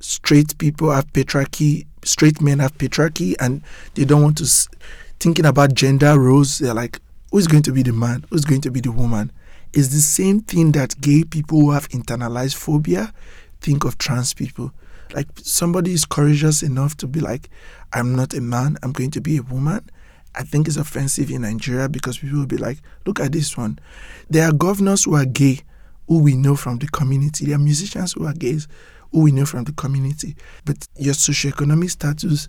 straight 0.00 0.56
people 0.58 0.90
have 0.90 1.12
patriarchy, 1.12 1.86
straight 2.04 2.40
men 2.40 2.60
have 2.60 2.78
patriarchy 2.78 3.34
and 3.40 3.62
they 3.94 4.04
don't 4.04 4.22
want 4.22 4.38
to 4.38 4.46
thinking 5.20 5.44
about 5.44 5.74
gender 5.74 6.18
roles, 6.18 6.58
they're 6.58 6.74
like 6.74 6.98
who's 7.30 7.46
going 7.46 7.62
to 7.64 7.72
be 7.72 7.82
the 7.82 7.92
man? 7.92 8.24
Who's 8.30 8.44
going 8.44 8.60
to 8.62 8.70
be 8.70 8.80
the 8.80 8.92
woman? 8.92 9.32
Is 9.72 9.90
the 9.90 10.00
same 10.00 10.40
thing 10.40 10.72
that 10.72 11.00
gay 11.00 11.24
people 11.24 11.60
who 11.60 11.70
have 11.70 11.88
internalized 11.90 12.56
phobia 12.56 13.12
think 13.60 13.84
of 13.84 13.98
trans 13.98 14.34
people. 14.34 14.72
Like 15.14 15.28
somebody 15.36 15.92
is 15.92 16.04
courageous 16.04 16.62
enough 16.62 16.96
to 16.98 17.06
be 17.06 17.20
like, 17.20 17.48
I'm 17.92 18.14
not 18.14 18.34
a 18.34 18.40
man, 18.40 18.76
I'm 18.82 18.92
going 18.92 19.10
to 19.12 19.20
be 19.20 19.36
a 19.36 19.42
woman. 19.42 19.88
I 20.34 20.42
think 20.42 20.66
it's 20.66 20.76
offensive 20.76 21.30
in 21.30 21.42
Nigeria 21.42 21.88
because 21.88 22.18
people 22.18 22.38
will 22.38 22.46
be 22.46 22.56
like, 22.56 22.78
look 23.06 23.20
at 23.20 23.32
this 23.32 23.56
one. 23.56 23.78
There 24.30 24.48
are 24.48 24.52
governors 24.52 25.04
who 25.04 25.14
are 25.14 25.26
gay 25.26 25.60
who 26.08 26.20
we 26.20 26.36
know 26.36 26.56
from 26.56 26.78
the 26.78 26.88
community. 26.88 27.46
There 27.46 27.56
are 27.56 27.58
musicians 27.58 28.14
who 28.14 28.26
are 28.26 28.32
gays 28.32 28.66
who 29.12 29.20
we 29.22 29.32
know 29.32 29.44
from 29.44 29.64
the 29.64 29.72
community. 29.72 30.36
But 30.64 30.88
your 30.96 31.14
socioeconomic 31.14 31.90
status 31.90 32.46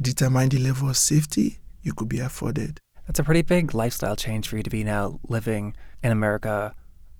determine 0.00 0.48
the 0.48 0.58
level 0.58 0.88
of 0.88 0.96
safety 0.96 1.58
you 1.82 1.92
could 1.92 2.08
be 2.08 2.18
afforded. 2.18 2.80
That's 3.06 3.20
a 3.20 3.24
pretty 3.24 3.42
big 3.42 3.74
lifestyle 3.74 4.16
change 4.16 4.48
for 4.48 4.56
you 4.56 4.62
to 4.62 4.70
be 4.70 4.82
now 4.82 5.20
living 5.28 5.74
in 6.02 6.12
America 6.12 6.74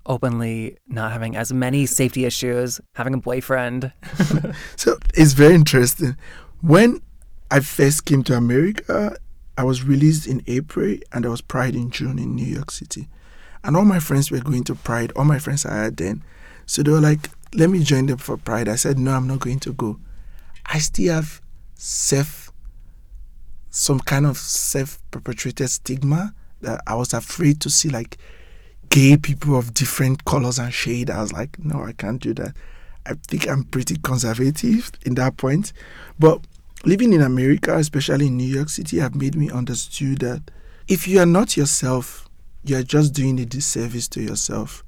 openly, 0.05 0.77
not 0.87 1.11
having 1.11 1.35
as 1.35 1.53
many 1.53 1.85
safety 1.85 2.25
issues, 2.25 2.79
having 2.95 3.13
a 3.13 3.17
boyfriend. 3.17 3.91
so 4.75 4.97
it's 5.13 5.33
very 5.33 5.53
interesting. 5.53 6.15
When 6.61 7.01
I 7.51 7.59
first 7.59 8.05
came 8.05 8.23
to 8.23 8.35
America, 8.35 9.17
I 9.57 9.63
was 9.63 9.83
released 9.83 10.27
in 10.27 10.41
April 10.47 10.97
and 11.11 11.23
there 11.23 11.31
was 11.31 11.41
Pride 11.41 11.75
in 11.75 11.91
June 11.91 12.19
in 12.19 12.35
New 12.35 12.45
York 12.45 12.71
City. 12.71 13.07
And 13.63 13.75
all 13.75 13.85
my 13.85 13.99
friends 13.99 14.31
were 14.31 14.39
going 14.39 14.63
to 14.65 14.75
Pride, 14.75 15.11
all 15.15 15.25
my 15.25 15.39
friends 15.39 15.65
I 15.65 15.75
had 15.75 15.97
then. 15.97 16.23
So 16.65 16.83
they 16.83 16.91
were 16.91 17.01
like, 17.01 17.29
let 17.53 17.69
me 17.69 17.83
join 17.83 18.05
them 18.05 18.17
for 18.17 18.37
Pride. 18.37 18.69
I 18.69 18.75
said, 18.75 18.97
no, 18.97 19.11
I'm 19.11 19.27
not 19.27 19.39
going 19.39 19.59
to 19.61 19.73
go. 19.73 19.99
I 20.65 20.79
still 20.79 21.13
have 21.13 21.41
self, 21.75 22.51
some 23.69 23.99
kind 23.99 24.25
of 24.25 24.37
self 24.37 24.99
perpetrated 25.11 25.69
stigma 25.69 26.33
that 26.61 26.81
I 26.87 26.95
was 26.95 27.13
afraid 27.13 27.61
to 27.61 27.69
see 27.69 27.89
like 27.89 28.17
gay 28.89 29.17
people 29.17 29.57
of 29.57 29.73
different 29.73 30.25
colors 30.25 30.59
and 30.59 30.73
shade. 30.73 31.09
I 31.09 31.21
was 31.21 31.33
like, 31.33 31.57
no, 31.59 31.83
I 31.83 31.93
can't 31.93 32.21
do 32.21 32.33
that. 32.35 32.55
I 33.05 33.13
think 33.27 33.47
I'm 33.47 33.63
pretty 33.63 33.95
conservative 33.97 34.91
in 35.05 35.15
that 35.15 35.37
point. 35.37 35.73
But 36.19 36.41
living 36.85 37.13
in 37.13 37.21
America, 37.21 37.75
especially 37.77 38.27
in 38.27 38.37
New 38.37 38.47
York 38.47 38.69
City, 38.69 38.99
have 38.99 39.15
made 39.15 39.35
me 39.35 39.49
understand 39.49 40.19
that 40.19 40.51
if 40.87 41.07
you 41.07 41.19
are 41.19 41.25
not 41.25 41.57
yourself, 41.57 42.29
you 42.63 42.77
are 42.77 42.83
just 42.83 43.13
doing 43.13 43.39
a 43.39 43.45
disservice 43.45 44.07
to 44.09 44.21
yourself. 44.21 44.83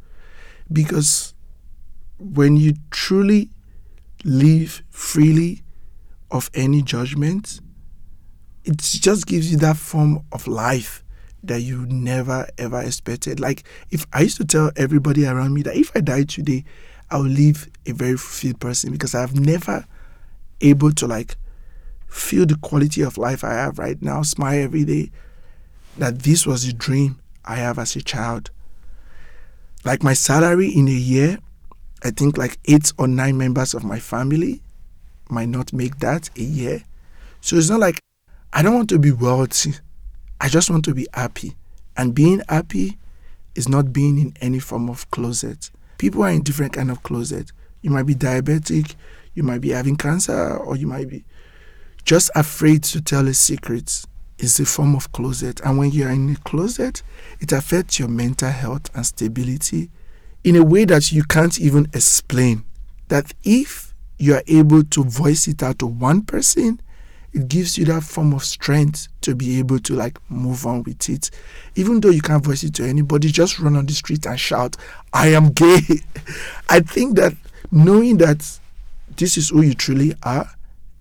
Because 0.71 1.33
when 2.19 2.57
you 2.57 2.73
truly 2.91 3.49
live 4.23 4.83
freely 4.89 5.63
of 6.31 6.49
any 6.53 6.81
judgment, 6.81 7.61
it 8.65 8.77
just 8.77 9.25
gives 9.25 9.51
you 9.51 9.57
that 9.59 9.77
form 9.77 10.23
of 10.31 10.45
life 10.47 11.03
that 11.43 11.61
you 11.61 11.85
never 11.87 12.47
ever 12.57 12.81
expected. 12.81 13.39
Like 13.39 13.63
if 13.91 14.05
I 14.13 14.21
used 14.21 14.37
to 14.37 14.45
tell 14.45 14.71
everybody 14.75 15.25
around 15.25 15.53
me 15.53 15.61
that 15.63 15.75
if 15.75 15.91
I 15.95 16.01
die 16.01 16.23
today, 16.23 16.65
I'll 17.11 17.21
leave 17.21 17.67
a 17.85 17.91
very 17.91 18.17
fulfilled 18.17 18.59
person 18.59 18.91
because 18.91 19.15
I've 19.15 19.39
never 19.39 19.85
able 20.61 20.91
to 20.91 21.07
like 21.07 21.35
feel 22.07 22.45
the 22.45 22.57
quality 22.57 23.01
of 23.01 23.17
life 23.17 23.43
I 23.43 23.53
have 23.53 23.79
right 23.79 24.01
now, 24.01 24.21
smile 24.23 24.59
every 24.59 24.83
day, 24.83 25.11
that 25.97 26.19
this 26.19 26.45
was 26.45 26.65
a 26.65 26.73
dream 26.73 27.19
I 27.45 27.55
have 27.55 27.79
as 27.79 27.95
a 27.95 28.01
child. 28.01 28.51
Like 29.85 30.03
my 30.03 30.13
salary 30.13 30.69
in 30.69 30.87
a 30.87 30.91
year, 30.91 31.39
I 32.03 32.11
think 32.11 32.37
like 32.37 32.57
eight 32.65 32.91
or 32.97 33.07
nine 33.07 33.37
members 33.37 33.73
of 33.73 33.83
my 33.83 33.99
family 33.99 34.61
might 35.29 35.49
not 35.49 35.73
make 35.73 35.99
that 35.99 36.29
a 36.37 36.41
year. 36.41 36.83
So 37.41 37.55
it's 37.55 37.69
not 37.69 37.79
like 37.79 37.99
I 38.51 38.61
don't 38.61 38.75
want 38.75 38.89
to 38.89 38.99
be 38.99 39.11
wealthy. 39.11 39.73
I 40.41 40.49
just 40.49 40.69
want 40.69 40.85
to 40.85 40.93
be 40.93 41.07
happy. 41.13 41.55
And 41.97 42.15
being 42.15 42.41
happy 42.47 42.97
is 43.55 43.67
not 43.67 43.91
being 43.91 44.17
in 44.17 44.33
any 44.41 44.59
form 44.59 44.89
of 44.89 45.09
closet. 45.11 45.69
People 45.97 46.23
are 46.23 46.31
in 46.31 46.43
different 46.43 46.73
kind 46.73 46.89
of 46.89 47.03
closet. 47.03 47.51
You 47.81 47.89
might 47.89 48.05
be 48.05 48.15
diabetic, 48.15 48.95
you 49.33 49.43
might 49.43 49.61
be 49.61 49.69
having 49.69 49.97
cancer, 49.97 50.57
or 50.57 50.75
you 50.75 50.87
might 50.87 51.09
be 51.09 51.23
just 52.05 52.31
afraid 52.35 52.83
to 52.85 53.01
tell 53.01 53.27
a 53.27 53.33
secret. 53.33 54.05
Is 54.37 54.57
a 54.57 54.65
form 54.65 54.95
of 54.95 55.11
closet. 55.11 55.59
And 55.65 55.77
when 55.77 55.91
you 55.91 56.05
are 56.05 56.11
in 56.11 56.29
a 56.29 56.35
closet, 56.37 57.03
it 57.41 57.51
affects 57.51 57.99
your 57.99 58.07
mental 58.07 58.49
health 58.49 58.89
and 58.95 59.05
stability 59.05 59.89
in 60.45 60.55
a 60.55 60.63
way 60.63 60.85
that 60.85 61.11
you 61.11 61.25
can't 61.25 61.59
even 61.59 61.87
explain. 61.93 62.63
That 63.09 63.33
if 63.43 63.93
you 64.17 64.35
are 64.35 64.43
able 64.47 64.83
to 64.83 65.03
voice 65.03 65.49
it 65.49 65.61
out 65.61 65.79
to 65.79 65.87
one 65.87 66.21
person, 66.21 66.79
it 67.33 67.47
gives 67.47 67.77
you 67.77 67.85
that 67.85 68.03
form 68.03 68.33
of 68.33 68.43
strength 68.43 69.07
to 69.21 69.35
be 69.35 69.59
able 69.59 69.79
to 69.79 69.93
like 69.93 70.19
move 70.29 70.65
on 70.65 70.83
with 70.83 71.09
it. 71.09 71.29
Even 71.75 71.99
though 71.99 72.09
you 72.09 72.21
can't 72.21 72.43
voice 72.43 72.63
it 72.63 72.73
to 72.75 72.83
anybody, 72.85 73.29
just 73.29 73.59
run 73.59 73.75
on 73.75 73.85
the 73.85 73.93
street 73.93 74.25
and 74.25 74.39
shout, 74.39 74.75
I 75.13 75.29
am 75.29 75.51
gay. 75.51 75.81
I 76.69 76.79
think 76.79 77.15
that 77.17 77.35
knowing 77.71 78.17
that 78.17 78.59
this 79.17 79.37
is 79.37 79.49
who 79.49 79.61
you 79.61 79.73
truly 79.73 80.13
are 80.23 80.49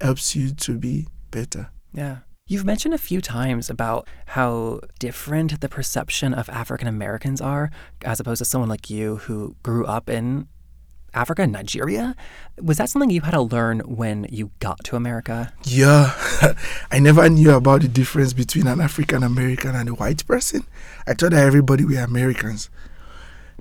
helps 0.01 0.37
you 0.37 0.51
to 0.53 0.79
be 0.79 1.07
better. 1.31 1.71
Yeah. 1.93 2.19
You've 2.47 2.65
mentioned 2.65 2.95
a 2.95 2.99
few 2.99 3.21
times 3.21 3.69
about 3.69 4.09
how 4.27 4.81
different 4.99 5.61
the 5.61 5.69
perception 5.69 6.33
of 6.33 6.49
African 6.49 6.89
Americans 6.89 7.43
are 7.43 7.71
as 8.03 8.21
opposed 8.21 8.39
to 8.39 8.47
someone 8.47 8.71
like 8.71 8.89
you 8.89 9.17
who 9.17 9.55
grew 9.63 9.85
up 9.85 10.09
in 10.09 10.49
Africa 11.15 11.47
Nigeria. 11.47 12.15
Was 12.61 12.79
that 12.79 12.89
something 12.91 13.11
you 13.11 13.23
had 13.23 13.33
to 13.33 13.41
learn 13.41 13.81
when 13.81 14.27
you 14.31 14.51
got 14.61 14.85
to 14.85 14.97
America? 14.97 15.53
Yeah, 15.65 16.13
I 16.91 16.99
never 16.99 17.29
knew 17.29 17.53
about 17.53 17.83
the 17.83 17.89
difference 17.89 18.33
between 18.33 18.67
an 18.67 18.81
African 18.81 19.23
American 19.23 19.75
and 19.75 19.89
a 19.89 19.95
white 19.95 20.27
person. 20.27 20.65
I 21.07 21.15
thought 21.15 21.31
that 21.31 21.45
everybody 21.45 21.85
were 21.85 21.99
Americans. 21.99 22.71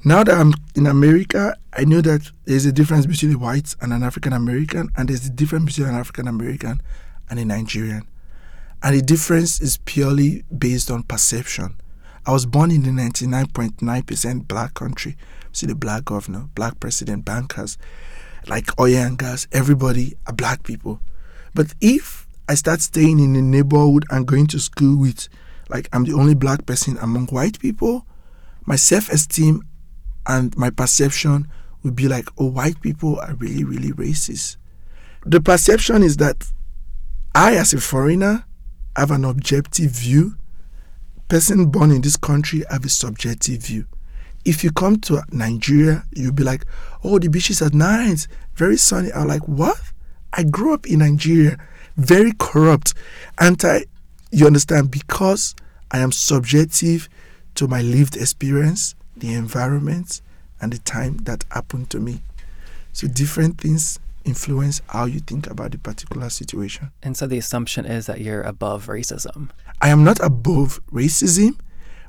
Now 0.03 0.23
that 0.23 0.37
I'm 0.37 0.53
in 0.75 0.85
America, 0.85 1.55
I 1.73 1.83
know 1.83 2.01
that 2.01 2.29
there's 2.45 2.65
a 2.65 2.71
difference 2.71 3.05
between 3.05 3.33
a 3.33 3.37
white 3.37 3.75
and 3.81 3.91
an 3.91 4.03
African 4.03 4.33
American, 4.33 4.89
and 4.95 5.09
there's 5.09 5.25
a 5.25 5.29
difference 5.31 5.65
between 5.65 5.87
an 5.89 5.95
African 5.95 6.27
American 6.27 6.81
and 7.29 7.39
a 7.39 7.45
Nigerian. 7.45 8.07
And 8.83 8.95
the 8.95 9.01
difference 9.01 9.59
is 9.59 9.77
purely 9.85 10.43
based 10.55 10.91
on 10.91 11.03
perception. 11.03 11.75
I 12.27 12.31
was 12.31 12.45
born 12.45 12.71
in 12.71 12.83
the 12.83 12.89
99.9% 12.89 14.47
black 14.47 14.73
country. 14.73 15.17
See 15.51 15.65
the 15.65 15.75
black 15.75 16.05
governor, 16.05 16.49
black 16.55 16.79
president, 16.79 17.25
bankers, 17.25 17.77
like 18.47 18.79
oil 18.79 19.15
everybody 19.51 20.15
are 20.25 20.33
black 20.33 20.63
people. 20.63 20.99
But 21.53 21.73
if 21.81 22.27
I 22.47 22.55
start 22.55 22.81
staying 22.81 23.19
in 23.19 23.33
the 23.33 23.41
neighborhood 23.41 24.05
and 24.09 24.27
going 24.27 24.47
to 24.47 24.59
school 24.59 24.97
with, 24.99 25.27
like, 25.69 25.89
I'm 25.91 26.05
the 26.05 26.13
only 26.13 26.35
black 26.35 26.65
person 26.65 26.97
among 26.97 27.27
white 27.27 27.59
people, 27.59 28.05
my 28.65 28.75
self 28.75 29.09
esteem 29.09 29.63
and 30.25 30.55
my 30.57 30.69
perception 30.69 31.47
would 31.83 31.95
be 31.95 32.07
like, 32.07 32.29
oh, 32.37 32.49
white 32.49 32.81
people 32.81 33.19
are 33.19 33.33
really, 33.35 33.63
really 33.63 33.91
racist. 33.91 34.57
The 35.25 35.41
perception 35.41 36.03
is 36.03 36.17
that 36.17 36.51
I, 37.35 37.55
as 37.55 37.73
a 37.73 37.81
foreigner, 37.81 38.45
have 38.95 39.11
an 39.11 39.25
objective 39.25 39.91
view 39.91 40.37
person 41.27 41.65
born 41.65 41.91
in 41.91 42.01
this 42.01 42.15
country 42.15 42.63
have 42.69 42.85
a 42.85 42.89
subjective 42.89 43.61
view. 43.63 43.85
If 44.47 44.63
you 44.63 44.71
come 44.71 44.97
to 45.01 45.21
Nigeria, 45.29 46.05
you'll 46.13 46.31
be 46.31 46.43
like, 46.43 46.63
oh, 47.03 47.19
the 47.19 47.27
beaches 47.27 47.61
are 47.61 47.69
nice, 47.69 48.29
very 48.55 48.77
sunny. 48.77 49.11
I'm 49.11 49.27
like, 49.27 49.45
what? 49.45 49.77
I 50.31 50.43
grew 50.43 50.73
up 50.73 50.87
in 50.87 50.99
Nigeria, 50.99 51.57
very 51.97 52.31
corrupt. 52.39 52.93
Anti, 53.39 53.81
you 54.31 54.47
understand, 54.47 54.89
because 54.89 55.53
I 55.91 55.99
am 55.99 56.13
subjective 56.13 57.09
to 57.55 57.67
my 57.67 57.81
lived 57.81 58.15
experience, 58.15 58.95
the 59.17 59.33
environment, 59.33 60.21
and 60.61 60.71
the 60.71 60.77
time 60.79 61.17
that 61.23 61.43
happened 61.51 61.89
to 61.89 61.99
me. 61.99 62.21
So 62.93 63.09
different 63.09 63.59
things 63.59 63.99
influence 64.23 64.81
how 64.87 65.05
you 65.05 65.19
think 65.19 65.47
about 65.47 65.71
the 65.71 65.77
particular 65.77 66.29
situation. 66.29 66.91
And 67.03 67.17
so 67.17 67.27
the 67.27 67.37
assumption 67.37 67.85
is 67.85 68.05
that 68.05 68.21
you're 68.21 68.43
above 68.43 68.85
racism. 68.87 69.49
I 69.81 69.89
am 69.89 70.05
not 70.05 70.21
above 70.21 70.79
racism, 70.91 71.57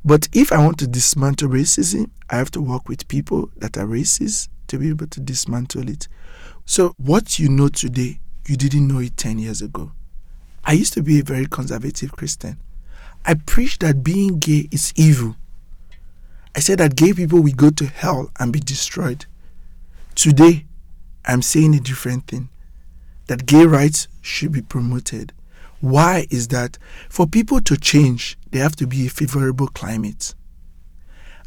but 0.08 0.26
if 0.32 0.52
I 0.52 0.64
want 0.64 0.78
to 0.78 0.86
dismantle 0.86 1.50
racism, 1.50 2.08
I 2.30 2.36
have 2.36 2.50
to 2.52 2.62
work 2.62 2.88
with 2.88 3.08
people 3.08 3.50
that 3.58 3.76
are 3.76 3.84
racist 3.84 4.48
to 4.68 4.78
be 4.78 4.88
able 4.88 5.06
to 5.08 5.20
dismantle 5.20 5.86
it. 5.86 6.08
So, 6.64 6.94
what 6.96 7.38
you 7.38 7.50
know 7.50 7.68
today, 7.68 8.18
you 8.46 8.56
didn't 8.56 8.88
know 8.88 9.00
it 9.00 9.18
10 9.18 9.38
years 9.38 9.60
ago. 9.60 9.92
I 10.64 10.72
used 10.72 10.94
to 10.94 11.02
be 11.02 11.20
a 11.20 11.22
very 11.22 11.44
conservative 11.44 12.12
Christian. 12.12 12.58
I 13.26 13.34
preached 13.34 13.80
that 13.82 14.02
being 14.02 14.38
gay 14.38 14.70
is 14.72 14.94
evil. 14.96 15.36
I 16.56 16.60
said 16.60 16.78
that 16.78 16.96
gay 16.96 17.12
people 17.12 17.42
will 17.42 17.52
go 17.52 17.68
to 17.68 17.84
hell 17.84 18.30
and 18.40 18.50
be 18.50 18.60
destroyed. 18.60 19.26
Today, 20.14 20.64
I'm 21.26 21.42
saying 21.42 21.74
a 21.74 21.80
different 21.80 22.28
thing 22.28 22.48
that 23.26 23.44
gay 23.44 23.66
rights 23.66 24.08
should 24.22 24.52
be 24.52 24.62
promoted. 24.62 25.34
Why 25.80 26.26
is 26.30 26.48
that? 26.48 26.78
For 27.08 27.26
people 27.26 27.60
to 27.62 27.76
change, 27.76 28.36
there 28.50 28.62
have 28.62 28.76
to 28.76 28.86
be 28.86 29.06
a 29.06 29.10
favorable 29.10 29.68
climate. 29.68 30.34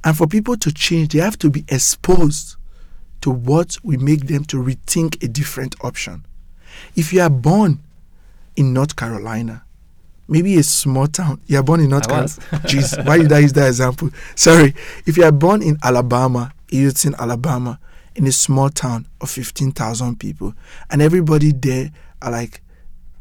And 0.03 0.17
for 0.17 0.27
people 0.27 0.57
to 0.57 0.73
change, 0.73 1.09
they 1.09 1.19
have 1.19 1.37
to 1.39 1.49
be 1.49 1.65
exposed 1.67 2.55
to 3.21 3.29
what 3.29 3.77
will 3.83 3.99
make 3.99 4.27
them 4.27 4.45
to 4.45 4.57
rethink 4.57 5.23
a 5.23 5.27
different 5.27 5.75
option. 5.83 6.25
If 6.95 7.13
you 7.13 7.21
are 7.21 7.29
born 7.29 7.79
in 8.55 8.73
North 8.73 8.95
Carolina, 8.95 9.63
maybe 10.27 10.57
a 10.57 10.63
small 10.63 11.07
town, 11.07 11.41
you 11.45 11.59
are 11.59 11.63
born 11.63 11.81
in 11.81 11.89
North 11.89 12.07
Carolina. 12.07 12.29
Jeez, 12.63 13.05
why 13.05 13.19
did 13.19 13.31
I 13.31 13.39
use 13.39 13.53
that 13.53 13.67
example? 13.67 14.09
Sorry. 14.35 14.73
If 15.05 15.17
you 15.17 15.23
are 15.23 15.31
born 15.31 15.61
in 15.61 15.77
Alabama, 15.83 16.53
it's 16.69 17.05
in 17.05 17.13
Alabama, 17.15 17.79
in 18.15 18.25
a 18.25 18.31
small 18.31 18.69
town 18.69 19.07
of 19.19 19.29
15,000 19.29 20.19
people, 20.19 20.53
and 20.89 21.01
everybody 21.01 21.51
there 21.51 21.91
are 22.21 22.31
like 22.31 22.61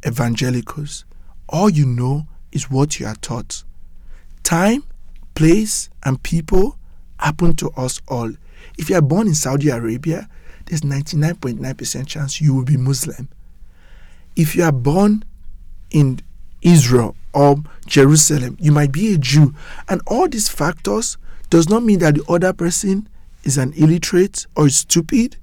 evangelicals. 0.07 1.05
All 1.49 1.71
you 1.71 1.87
know 1.87 2.27
is 2.53 2.71
what 2.71 3.01
you 3.01 3.07
are 3.07 3.17
taught. 3.17 3.65
Time, 4.43 4.85
place, 5.35 5.91
and 6.05 6.23
people 6.23 6.79
happen 7.19 7.55
to 7.57 7.71
us 7.71 8.01
all. 8.09 8.33
If 8.79 8.91
you 8.91 8.97
are 8.97 9.03
born 9.03 9.27
in 9.27 9.35
Saudi 9.35 9.69
Arabia, 9.69 10.29
there's 10.67 10.83
99.9% 10.83 12.07
chance 12.07 12.41
you 12.41 12.55
will 12.55 12.65
be 12.65 12.77
Muslim. 12.77 13.29
If 14.37 14.55
you 14.55 14.63
are 14.65 14.73
born 14.73 15.25
in 15.91 16.21
Israel 16.63 17.17
or 17.33 17.57
Jerusalem, 17.87 18.57
you 18.61 18.73
might 18.73 18.93
be 18.93 19.15
a 19.15 19.19
Jew. 19.19 19.55
And 19.89 20.01
all 20.07 20.29
these 20.29 20.49
factors 20.49 21.19
does 21.49 21.69
not 21.69 21.83
mean 21.83 21.99
that 21.99 22.15
the 22.15 22.25
other 22.29 22.53
person 22.53 23.09
is 23.43 23.59
an 23.59 23.73
illiterate 23.75 24.47
or 24.57 24.69
stupid 24.69 25.37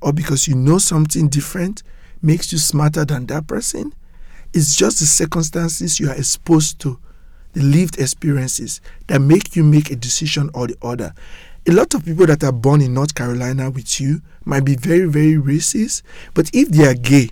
or 0.00 0.12
because 0.12 0.48
you 0.48 0.54
know 0.54 0.78
something 0.78 1.28
different 1.28 1.82
makes 2.22 2.52
you 2.52 2.58
smarter 2.58 3.04
than 3.04 3.26
that 3.26 3.46
person. 3.46 3.92
It's 4.52 4.74
just 4.74 4.98
the 4.98 5.06
circumstances 5.06 6.00
you 6.00 6.08
are 6.10 6.16
exposed 6.16 6.80
to, 6.80 6.98
the 7.52 7.62
lived 7.62 7.98
experiences 7.98 8.80
that 9.06 9.20
make 9.20 9.54
you 9.54 9.62
make 9.62 9.90
a 9.90 9.96
decision 9.96 10.50
or 10.54 10.66
the 10.66 10.76
other. 10.82 11.14
A 11.68 11.72
lot 11.72 11.94
of 11.94 12.04
people 12.04 12.26
that 12.26 12.42
are 12.42 12.52
born 12.52 12.80
in 12.80 12.94
North 12.94 13.14
Carolina 13.14 13.70
with 13.70 14.00
you 14.00 14.22
might 14.44 14.64
be 14.64 14.76
very, 14.76 15.06
very 15.06 15.34
racist, 15.34 16.02
but 16.34 16.50
if 16.52 16.68
they 16.70 16.86
are 16.86 16.94
gay, 16.94 17.30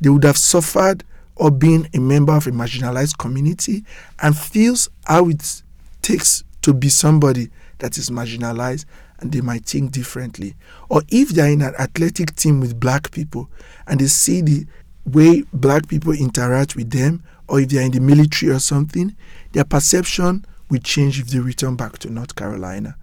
they 0.00 0.10
would 0.10 0.24
have 0.24 0.36
suffered 0.36 1.02
or 1.36 1.50
been 1.50 1.88
a 1.94 1.98
member 1.98 2.32
of 2.32 2.46
a 2.46 2.50
marginalized 2.50 3.18
community 3.18 3.84
and 4.20 4.36
feels 4.36 4.88
how 5.06 5.28
it 5.28 5.62
takes 6.02 6.44
to 6.62 6.72
be 6.72 6.88
somebody 6.88 7.50
that 7.78 7.98
is 7.98 8.10
marginalized 8.10 8.84
and 9.18 9.32
they 9.32 9.40
might 9.40 9.64
think 9.64 9.90
differently. 9.90 10.54
Or 10.88 11.02
if 11.08 11.30
they're 11.30 11.50
in 11.50 11.62
an 11.62 11.74
athletic 11.78 12.36
team 12.36 12.60
with 12.60 12.78
black 12.78 13.10
people 13.10 13.48
and 13.86 14.00
they 14.00 14.06
see 14.06 14.42
the 14.42 14.66
way 15.06 15.42
black 15.52 15.88
people 15.88 16.12
interact 16.12 16.76
with 16.76 16.90
them, 16.90 17.22
or 17.48 17.60
if 17.60 17.68
they're 17.68 17.82
in 17.84 17.92
the 17.92 18.00
military 18.00 18.52
or 18.52 18.58
something, 18.58 19.14
their 19.52 19.64
perception 19.64 20.44
will 20.70 20.80
change 20.80 21.20
if 21.20 21.28
they 21.28 21.38
return 21.38 21.76
back 21.76 21.98
to 21.98 22.10
North 22.10 22.34
Carolina. 22.34 22.96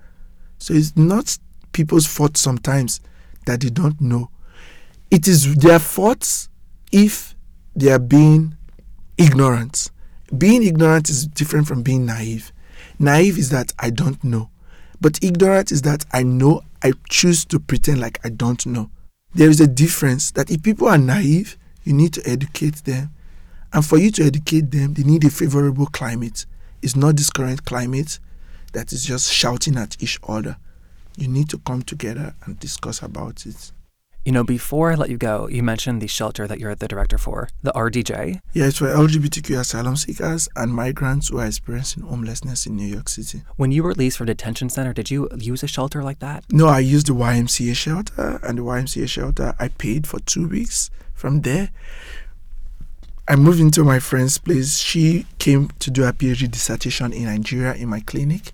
So 0.58 0.74
it's 0.74 0.96
not 0.98 1.38
people's 1.74 2.06
fault 2.06 2.38
sometimes 2.38 3.00
that 3.46 3.62
they 3.62 3.70
don't 3.70 4.00
know. 4.02 4.30
it 5.12 5.28
is 5.28 5.54
their 5.56 5.78
fault 5.78 6.48
if 6.92 7.36
they 7.76 7.92
are 7.92 8.00
being 8.00 8.56
ignorant. 9.18 9.92
Being 10.36 10.64
ignorant 10.64 11.10
is 11.10 11.28
different 11.28 11.68
from 11.68 11.84
being 11.84 12.06
naive. 12.06 12.54
Naive 12.98 13.38
is 13.38 13.50
that 13.50 13.74
I 13.78 13.90
don't 13.90 14.24
know. 14.24 14.50
But 15.02 15.22
ignorant 15.22 15.72
is 15.72 15.82
that 15.82 16.06
I 16.14 16.24
know, 16.24 16.62
I 16.82 16.94
choose 17.10 17.44
to 17.46 17.60
pretend 17.60 18.00
like 18.00 18.20
I 18.24 18.30
don't 18.30 18.66
know. 18.66 18.90
There 19.34 19.50
is 19.50 19.60
a 19.60 19.68
difference 19.68 20.32
that 20.32 20.50
if 20.50 20.64
people 20.64 20.88
are 20.88 20.98
naive, 20.98 21.58
you 21.84 21.94
need 21.94 22.13
to 22.13 22.30
educate 22.30 22.84
them. 22.86 23.12
And 23.74 23.86
for 23.86 23.98
you 23.98 24.12
to 24.12 24.24
educate 24.24 24.72
them, 24.72 24.94
they 24.94 25.04
need 25.04 25.24
a 25.24 25.30
favorable 25.30 25.86
climate. 25.88 26.46
It's 26.82 26.96
not 26.96 27.15
this 27.15 27.30
current 27.30 27.65
climate 27.65 28.20
that 28.74 28.91
is 28.91 29.06
just 29.06 29.32
shouting 29.32 29.78
at 29.78 30.02
each 30.02 30.20
other. 30.28 30.58
You 31.17 31.28
need 31.28 31.50
to 31.50 31.58
come 31.60 31.82
together 31.82 32.36
and 32.46 32.60
discuss 32.60 33.02
about 33.02 33.46
it. 33.46 33.72
You 34.24 34.32
know, 34.32 34.44
before 34.44 34.91
I 34.91 34.96
let 34.96 35.10
you 35.10 35.17
go, 35.17 35.48
you 35.48 35.63
mentioned 35.63 36.00
the 36.00 36.08
shelter 36.08 36.46
that 36.46 36.60
you're 36.60 36.76
the 36.76 36.88
director 36.88 37.17
for, 37.17 37.50
the 37.63 37.72
RDJ. 37.72 38.39
Yeah, 38.54 38.65
it's 38.67 38.78
for 38.78 38.86
LGBTQ 38.86 39.60
asylum 39.60 39.96
seekers 39.96 40.48
and 40.56 40.72
migrants 40.72 41.30
who 41.30 41.39
are 41.39 41.48
experiencing 41.48 42.04
homelessness 42.04 42.67
in 42.67 42.76
New 42.76 42.86
York 42.86 43.10
City. 43.10 43.41
When 43.56 43.72
you 43.72 43.82
were 43.82 43.89
released 43.89 44.20
from 44.20 44.28
detention 44.28 44.70
center, 44.70 44.94
did 44.94 45.10
you 45.10 45.28
use 45.39 45.63
a 45.63 45.67
shelter 45.67 46.04
like 46.04 46.20
that? 46.20 46.44
No, 46.52 46.67
I 46.67 46.80
used 46.80 47.08
the 47.08 47.13
YMCA 47.13 47.76
shelter, 47.76 48.39
and 48.44 48.60
the 48.60 48.63
YMCA 48.63 49.10
shelter 49.10 49.56
I 49.58 49.70
paid 49.70 50.06
for 50.06 50.20
two 50.20 50.48
weeks. 50.48 50.91
From 51.21 51.41
there, 51.41 51.69
I 53.27 53.36
moved 53.36 53.60
into 53.60 53.84
my 53.84 53.99
friend's 53.99 54.39
place. 54.39 54.79
She 54.79 55.27
came 55.38 55.69
to 55.77 55.91
do 55.91 56.03
a 56.03 56.12
PhD 56.12 56.49
dissertation 56.49 57.13
in 57.13 57.25
Nigeria 57.25 57.75
in 57.75 57.89
my 57.89 57.99
clinic. 57.99 58.53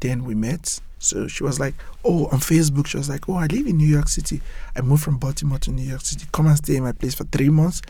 Then 0.00 0.24
we 0.24 0.34
met 0.34 0.80
so 0.98 1.28
she 1.28 1.44
was 1.44 1.60
like, 1.60 1.74
Oh, 2.06 2.24
on 2.28 2.38
Facebook, 2.38 2.86
she 2.86 2.96
was 2.96 3.10
like, 3.10 3.28
Oh, 3.28 3.34
I 3.34 3.48
live 3.48 3.66
in 3.66 3.76
New 3.76 3.86
York 3.86 4.08
City. 4.08 4.40
I 4.74 4.80
moved 4.80 5.02
from 5.02 5.18
Baltimore 5.18 5.58
to 5.58 5.70
New 5.70 5.82
York 5.82 6.00
City. 6.00 6.24
Come 6.32 6.46
and 6.46 6.56
stay 6.56 6.76
in 6.76 6.84
my 6.84 6.92
place 6.92 7.14
for 7.14 7.24
three 7.24 7.50
months. 7.50 7.82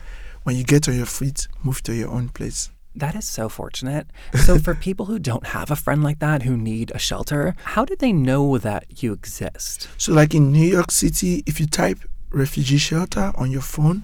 When 0.43 0.57
you 0.57 0.65
get 0.65 0.89
on 0.89 0.97
your 0.97 1.05
feet, 1.05 1.47
move 1.63 1.81
to 1.83 1.95
your 1.95 2.09
own 2.09 2.27
place. 2.27 2.69
That 2.95 3.15
is 3.15 3.25
so 3.25 3.47
fortunate. 3.47 4.07
So, 4.33 4.59
for 4.59 4.75
people 4.87 5.05
who 5.05 5.19
don't 5.19 5.47
have 5.47 5.71
a 5.71 5.77
friend 5.77 6.03
like 6.03 6.19
that 6.19 6.43
who 6.43 6.57
need 6.57 6.91
a 6.91 6.99
shelter, 6.99 7.55
how 7.63 7.85
did 7.85 7.99
they 7.99 8.11
know 8.11 8.57
that 8.57 9.01
you 9.01 9.13
exist? 9.13 9.87
So, 9.97 10.11
like 10.11 10.35
in 10.35 10.51
New 10.51 10.67
York 10.67 10.91
City, 10.91 11.43
if 11.45 11.61
you 11.61 11.65
type 11.67 11.99
refugee 12.31 12.77
shelter 12.77 13.31
on 13.35 13.51
your 13.51 13.61
phone, 13.61 14.03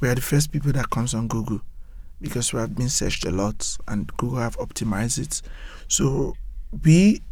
we 0.00 0.08
are 0.08 0.14
the 0.14 0.20
first 0.20 0.52
people 0.52 0.72
that 0.72 0.90
comes 0.90 1.14
on 1.14 1.28
Google 1.28 1.60
because 2.20 2.52
we 2.52 2.60
have 2.60 2.74
been 2.74 2.88
searched 2.88 3.24
a 3.24 3.30
lot 3.30 3.76
and 3.86 4.14
Google 4.16 4.38
have 4.38 4.56
optimized 4.58 5.18
it. 5.18 5.42
So, 5.88 6.34
we 6.84 7.22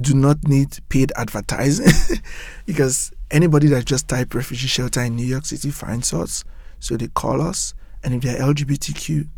do 0.00 0.14
not 0.14 0.46
need 0.46 0.78
paid 0.88 1.12
advertising 1.16 2.20
because 2.66 3.12
anybody 3.30 3.66
that 3.68 3.84
just 3.84 4.08
type 4.08 4.34
refugee 4.34 4.68
shelter 4.68 5.02
in 5.02 5.16
New 5.16 5.26
York 5.26 5.46
City 5.46 5.70
finds 5.70 6.12
us. 6.12 6.44
So 6.78 6.96
they 6.96 7.08
call 7.08 7.42
us, 7.42 7.74
and 8.02 8.14
if 8.14 8.22
they're 8.22 8.38
LGBTQ 8.40 9.28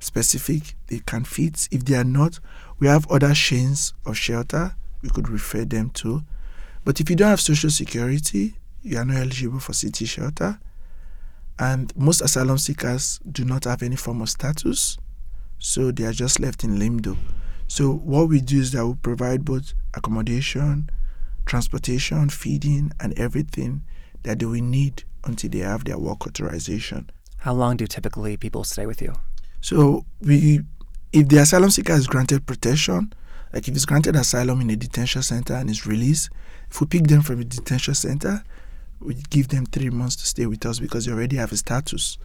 specific, 0.00 0.74
they 0.88 1.00
can 1.00 1.24
fit. 1.24 1.68
If 1.70 1.84
they 1.84 1.94
are 1.94 2.04
not, 2.04 2.40
we 2.78 2.88
have 2.88 3.10
other 3.10 3.34
chains 3.34 3.94
of 4.04 4.16
shelter 4.16 4.74
we 5.02 5.10
could 5.10 5.28
refer 5.28 5.64
them 5.64 5.90
to. 5.90 6.22
But 6.84 7.00
if 7.00 7.10
you 7.10 7.16
don't 7.16 7.28
have 7.28 7.40
social 7.40 7.70
security, 7.70 8.54
you 8.82 8.98
are 8.98 9.04
not 9.04 9.18
eligible 9.18 9.60
for 9.60 9.72
city 9.72 10.06
shelter. 10.06 10.58
And 11.58 11.94
most 11.96 12.20
asylum 12.20 12.58
seekers 12.58 13.20
do 13.30 13.44
not 13.44 13.64
have 13.64 13.82
any 13.82 13.96
form 13.96 14.22
of 14.22 14.30
status, 14.30 14.98
so 15.58 15.90
they 15.90 16.04
are 16.04 16.12
just 16.12 16.40
left 16.40 16.64
in 16.64 16.78
limbo. 16.78 17.16
So 17.68 17.92
what 17.92 18.28
we 18.28 18.40
do 18.40 18.60
is 18.60 18.72
that 18.72 18.86
we 18.86 18.94
provide 18.94 19.44
both 19.44 19.74
accommodation, 19.94 20.90
transportation, 21.46 22.28
feeding, 22.28 22.92
and 23.00 23.18
everything 23.18 23.82
that 24.24 24.38
they 24.38 24.46
will 24.46 24.62
need 24.62 25.04
until 25.24 25.50
they 25.50 25.58
have 25.58 25.84
their 25.84 25.98
work 25.98 26.26
authorization. 26.26 27.10
How 27.38 27.54
long 27.54 27.76
do 27.76 27.86
typically 27.86 28.36
people 28.36 28.64
stay 28.64 28.86
with 28.86 29.00
you? 29.00 29.14
So 29.60 30.04
we, 30.20 30.60
if 31.12 31.28
the 31.28 31.38
asylum 31.38 31.70
seeker 31.70 31.92
is 31.92 32.06
granted 32.06 32.46
protection, 32.46 33.12
like 33.52 33.68
if 33.68 33.74
he's 33.74 33.84
granted 33.84 34.16
asylum 34.16 34.60
in 34.60 34.70
a 34.70 34.76
detention 34.76 35.22
center 35.22 35.54
and 35.54 35.70
is 35.70 35.86
released, 35.86 36.30
if 36.70 36.80
we 36.80 36.86
pick 36.86 37.06
them 37.06 37.22
from 37.22 37.40
a 37.40 37.44
detention 37.44 37.94
center, 37.94 38.42
we 39.04 39.14
give 39.30 39.48
them 39.48 39.66
three 39.66 39.90
months 39.90 40.16
to 40.16 40.26
stay 40.26 40.46
with 40.46 40.64
us 40.66 40.78
because 40.78 41.06
they 41.06 41.12
already 41.12 41.36
have 41.36 41.52
a 41.52 41.56
status. 41.56 42.18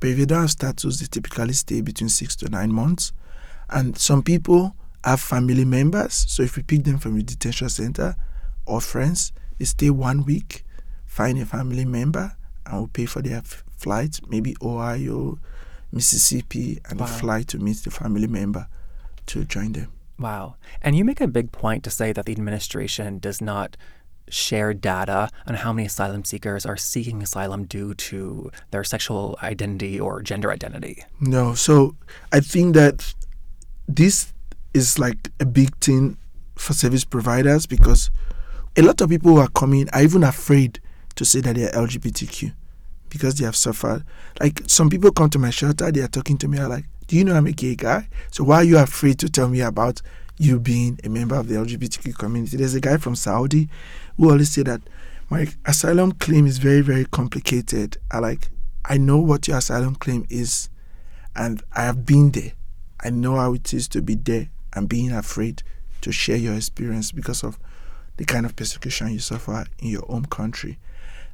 But 0.00 0.10
if 0.10 0.18
they 0.18 0.26
don't 0.26 0.42
have 0.42 0.50
status, 0.50 1.00
they 1.00 1.06
typically 1.06 1.54
stay 1.54 1.80
between 1.80 2.08
six 2.08 2.36
to 2.36 2.48
nine 2.48 2.72
months. 2.72 3.12
And 3.68 3.98
some 3.98 4.22
people 4.22 4.74
have 5.04 5.20
family 5.20 5.64
members. 5.64 6.14
So 6.28 6.42
if 6.42 6.56
we 6.56 6.62
pick 6.62 6.84
them 6.84 6.98
from 6.98 7.16
a 7.18 7.22
detention 7.22 7.68
center 7.68 8.16
or 8.66 8.80
friends, 8.80 9.32
they 9.58 9.64
stay 9.64 9.90
one 9.90 10.24
week, 10.24 10.64
find 11.06 11.38
a 11.38 11.46
family 11.46 11.84
member, 11.84 12.36
and 12.66 12.76
we'll 12.76 12.88
pay 12.88 13.06
for 13.06 13.22
their 13.22 13.38
f- 13.38 13.64
flight, 13.76 14.20
maybe 14.28 14.56
Ohio, 14.62 15.38
Mississippi, 15.92 16.80
and 16.88 17.00
wow. 17.00 17.06
a 17.06 17.08
flight 17.08 17.48
to 17.48 17.58
meet 17.58 17.78
the 17.78 17.90
family 17.90 18.26
member 18.26 18.68
to 19.26 19.44
join 19.44 19.72
them. 19.72 19.92
Wow. 20.18 20.56
And 20.82 20.96
you 20.96 21.04
make 21.04 21.20
a 21.20 21.28
big 21.28 21.52
point 21.52 21.84
to 21.84 21.90
say 21.90 22.12
that 22.12 22.26
the 22.26 22.32
administration 22.32 23.18
does 23.18 23.40
not 23.40 23.76
share 24.30 24.74
data 24.74 25.30
on 25.46 25.54
how 25.54 25.72
many 25.72 25.86
asylum 25.86 26.24
seekers 26.24 26.66
are 26.66 26.76
seeking 26.76 27.22
asylum 27.22 27.64
due 27.64 27.94
to 27.94 28.50
their 28.70 28.84
sexual 28.84 29.38
identity 29.42 29.98
or 29.98 30.22
gender 30.22 30.50
identity. 30.50 31.04
No. 31.20 31.54
So 31.54 31.96
I 32.32 32.40
think 32.40 32.74
that 32.74 33.14
this 33.86 34.32
is 34.74 34.98
like 34.98 35.30
a 35.40 35.46
big 35.46 35.76
thing 35.78 36.16
for 36.56 36.72
service 36.72 37.04
providers 37.04 37.66
because 37.66 38.10
a 38.76 38.82
lot 38.82 39.00
of 39.00 39.08
people 39.08 39.32
who 39.32 39.38
are 39.38 39.48
coming 39.48 39.88
are 39.92 40.02
even 40.02 40.22
afraid 40.22 40.80
to 41.16 41.24
say 41.24 41.40
that 41.40 41.56
they're 41.56 41.70
LGBTQ 41.72 42.52
because 43.10 43.36
they 43.36 43.44
have 43.44 43.56
suffered. 43.56 44.04
Like 44.40 44.62
some 44.66 44.90
people 44.90 45.10
come 45.10 45.30
to 45.30 45.38
my 45.38 45.50
shelter, 45.50 45.90
they 45.90 46.00
are 46.00 46.08
talking 46.08 46.38
to 46.38 46.48
me, 46.48 46.58
are 46.58 46.68
like, 46.68 46.84
Do 47.06 47.16
you 47.16 47.24
know 47.24 47.34
I'm 47.34 47.46
a 47.46 47.52
gay 47.52 47.74
guy? 47.74 48.08
So 48.30 48.44
why 48.44 48.56
are 48.56 48.64
you 48.64 48.78
afraid 48.78 49.18
to 49.20 49.28
tell 49.28 49.48
me 49.48 49.60
about 49.60 50.02
you 50.38 50.60
being 50.60 51.00
a 51.02 51.08
member 51.08 51.34
of 51.34 51.48
the 51.48 51.56
LGBTQ 51.56 52.16
community? 52.16 52.56
There's 52.56 52.74
a 52.74 52.80
guy 52.80 52.98
from 52.98 53.16
Saudi 53.16 53.68
who 54.18 54.30
always 54.30 54.50
say 54.50 54.62
that 54.64 54.82
my 55.30 55.46
asylum 55.64 56.12
claim 56.12 56.46
is 56.46 56.58
very, 56.58 56.82
very 56.82 57.04
complicated. 57.06 57.96
I 58.10 58.18
like 58.18 58.48
I 58.84 58.98
know 58.98 59.18
what 59.18 59.48
your 59.48 59.58
asylum 59.58 59.94
claim 59.94 60.26
is 60.28 60.68
and 61.36 61.62
I 61.72 61.82
have 61.82 62.04
been 62.04 62.32
there. 62.32 62.52
I 63.02 63.10
know 63.10 63.36
how 63.36 63.54
it 63.54 63.72
is 63.72 63.86
to 63.88 64.02
be 64.02 64.16
there 64.16 64.48
and 64.74 64.88
being 64.88 65.12
afraid 65.12 65.62
to 66.00 66.10
share 66.10 66.36
your 66.36 66.54
experience 66.54 67.12
because 67.12 67.44
of 67.44 67.58
the 68.16 68.24
kind 68.24 68.44
of 68.44 68.56
persecution 68.56 69.12
you 69.12 69.20
suffer 69.20 69.66
in 69.78 69.88
your 69.88 70.06
home 70.06 70.24
country. 70.24 70.78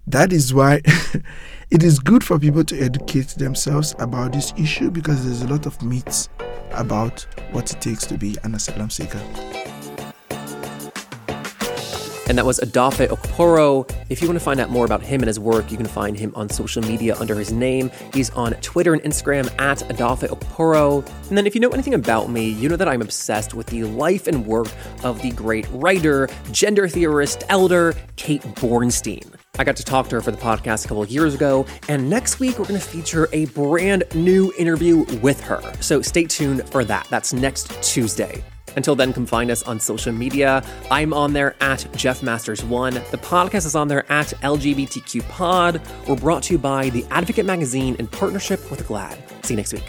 That 0.06 0.32
is 0.32 0.52
why 0.52 0.82
it 1.70 1.82
is 1.82 1.98
good 1.98 2.22
for 2.22 2.38
people 2.38 2.64
to 2.64 2.78
educate 2.80 3.28
themselves 3.28 3.94
about 3.98 4.32
this 4.32 4.52
issue 4.58 4.90
because 4.90 5.24
there's 5.24 5.42
a 5.42 5.48
lot 5.48 5.64
of 5.64 5.80
myths 5.82 6.28
about 6.72 7.26
what 7.52 7.72
it 7.72 7.80
takes 7.80 8.04
to 8.06 8.18
be 8.18 8.36
an 8.42 8.54
asylum 8.54 8.90
seeker. 8.90 9.22
And 12.26 12.38
that 12.38 12.46
was 12.46 12.58
Adafe 12.60 13.08
Okporo. 13.08 13.90
If 14.08 14.22
you 14.22 14.28
want 14.28 14.38
to 14.38 14.44
find 14.44 14.58
out 14.58 14.70
more 14.70 14.86
about 14.86 15.02
him 15.02 15.20
and 15.20 15.26
his 15.26 15.38
work, 15.38 15.70
you 15.70 15.76
can 15.76 15.86
find 15.86 16.16
him 16.16 16.32
on 16.34 16.48
social 16.48 16.82
media 16.82 17.16
under 17.16 17.34
his 17.34 17.52
name. 17.52 17.90
He's 18.14 18.30
on 18.30 18.52
Twitter 18.54 18.94
and 18.94 19.02
Instagram 19.02 19.46
at 19.60 19.78
Adafe 19.90 20.28
Okporo. 20.28 21.06
And 21.28 21.36
then 21.36 21.46
if 21.46 21.54
you 21.54 21.60
know 21.60 21.70
anything 21.70 21.94
about 21.94 22.30
me, 22.30 22.48
you 22.48 22.68
know 22.68 22.76
that 22.76 22.88
I'm 22.88 23.02
obsessed 23.02 23.52
with 23.52 23.66
the 23.66 23.84
life 23.84 24.26
and 24.26 24.46
work 24.46 24.68
of 25.02 25.20
the 25.20 25.32
great 25.32 25.66
writer, 25.70 26.28
gender 26.50 26.88
theorist, 26.88 27.44
elder, 27.48 27.94
Kate 28.16 28.42
Bornstein. 28.42 29.34
I 29.58 29.64
got 29.64 29.76
to 29.76 29.84
talk 29.84 30.08
to 30.08 30.16
her 30.16 30.20
for 30.20 30.32
the 30.32 30.38
podcast 30.38 30.84
a 30.84 30.88
couple 30.88 31.04
years 31.06 31.34
ago, 31.34 31.64
and 31.88 32.10
next 32.10 32.40
week 32.40 32.58
we're 32.58 32.64
going 32.64 32.80
to 32.80 32.86
feature 32.86 33.28
a 33.32 33.46
brand 33.46 34.02
new 34.14 34.52
interview 34.58 35.04
with 35.18 35.40
her. 35.42 35.60
So 35.80 36.02
stay 36.02 36.24
tuned 36.24 36.68
for 36.70 36.84
that. 36.84 37.06
That's 37.08 37.32
next 37.32 37.80
Tuesday. 37.82 38.42
Until 38.76 38.94
then, 38.94 39.12
come 39.12 39.26
find 39.26 39.50
us 39.50 39.62
on 39.64 39.80
social 39.80 40.12
media. 40.12 40.64
I'm 40.90 41.12
on 41.12 41.32
there 41.32 41.54
at 41.60 41.86
Jeff 41.96 42.20
Masters1. 42.20 43.10
The 43.10 43.18
podcast 43.18 43.66
is 43.66 43.74
on 43.74 43.88
there 43.88 44.10
at 44.10 44.28
LGBTQ 44.42 45.28
Pod. 45.28 45.80
We're 46.08 46.16
brought 46.16 46.44
to 46.44 46.54
you 46.54 46.58
by 46.58 46.90
The 46.90 47.04
Advocate 47.10 47.46
Magazine 47.46 47.96
in 47.96 48.06
partnership 48.06 48.70
with 48.70 48.86
GLAAD. 48.86 49.18
See 49.44 49.54
you 49.54 49.56
next 49.56 49.72
week. 49.72 49.84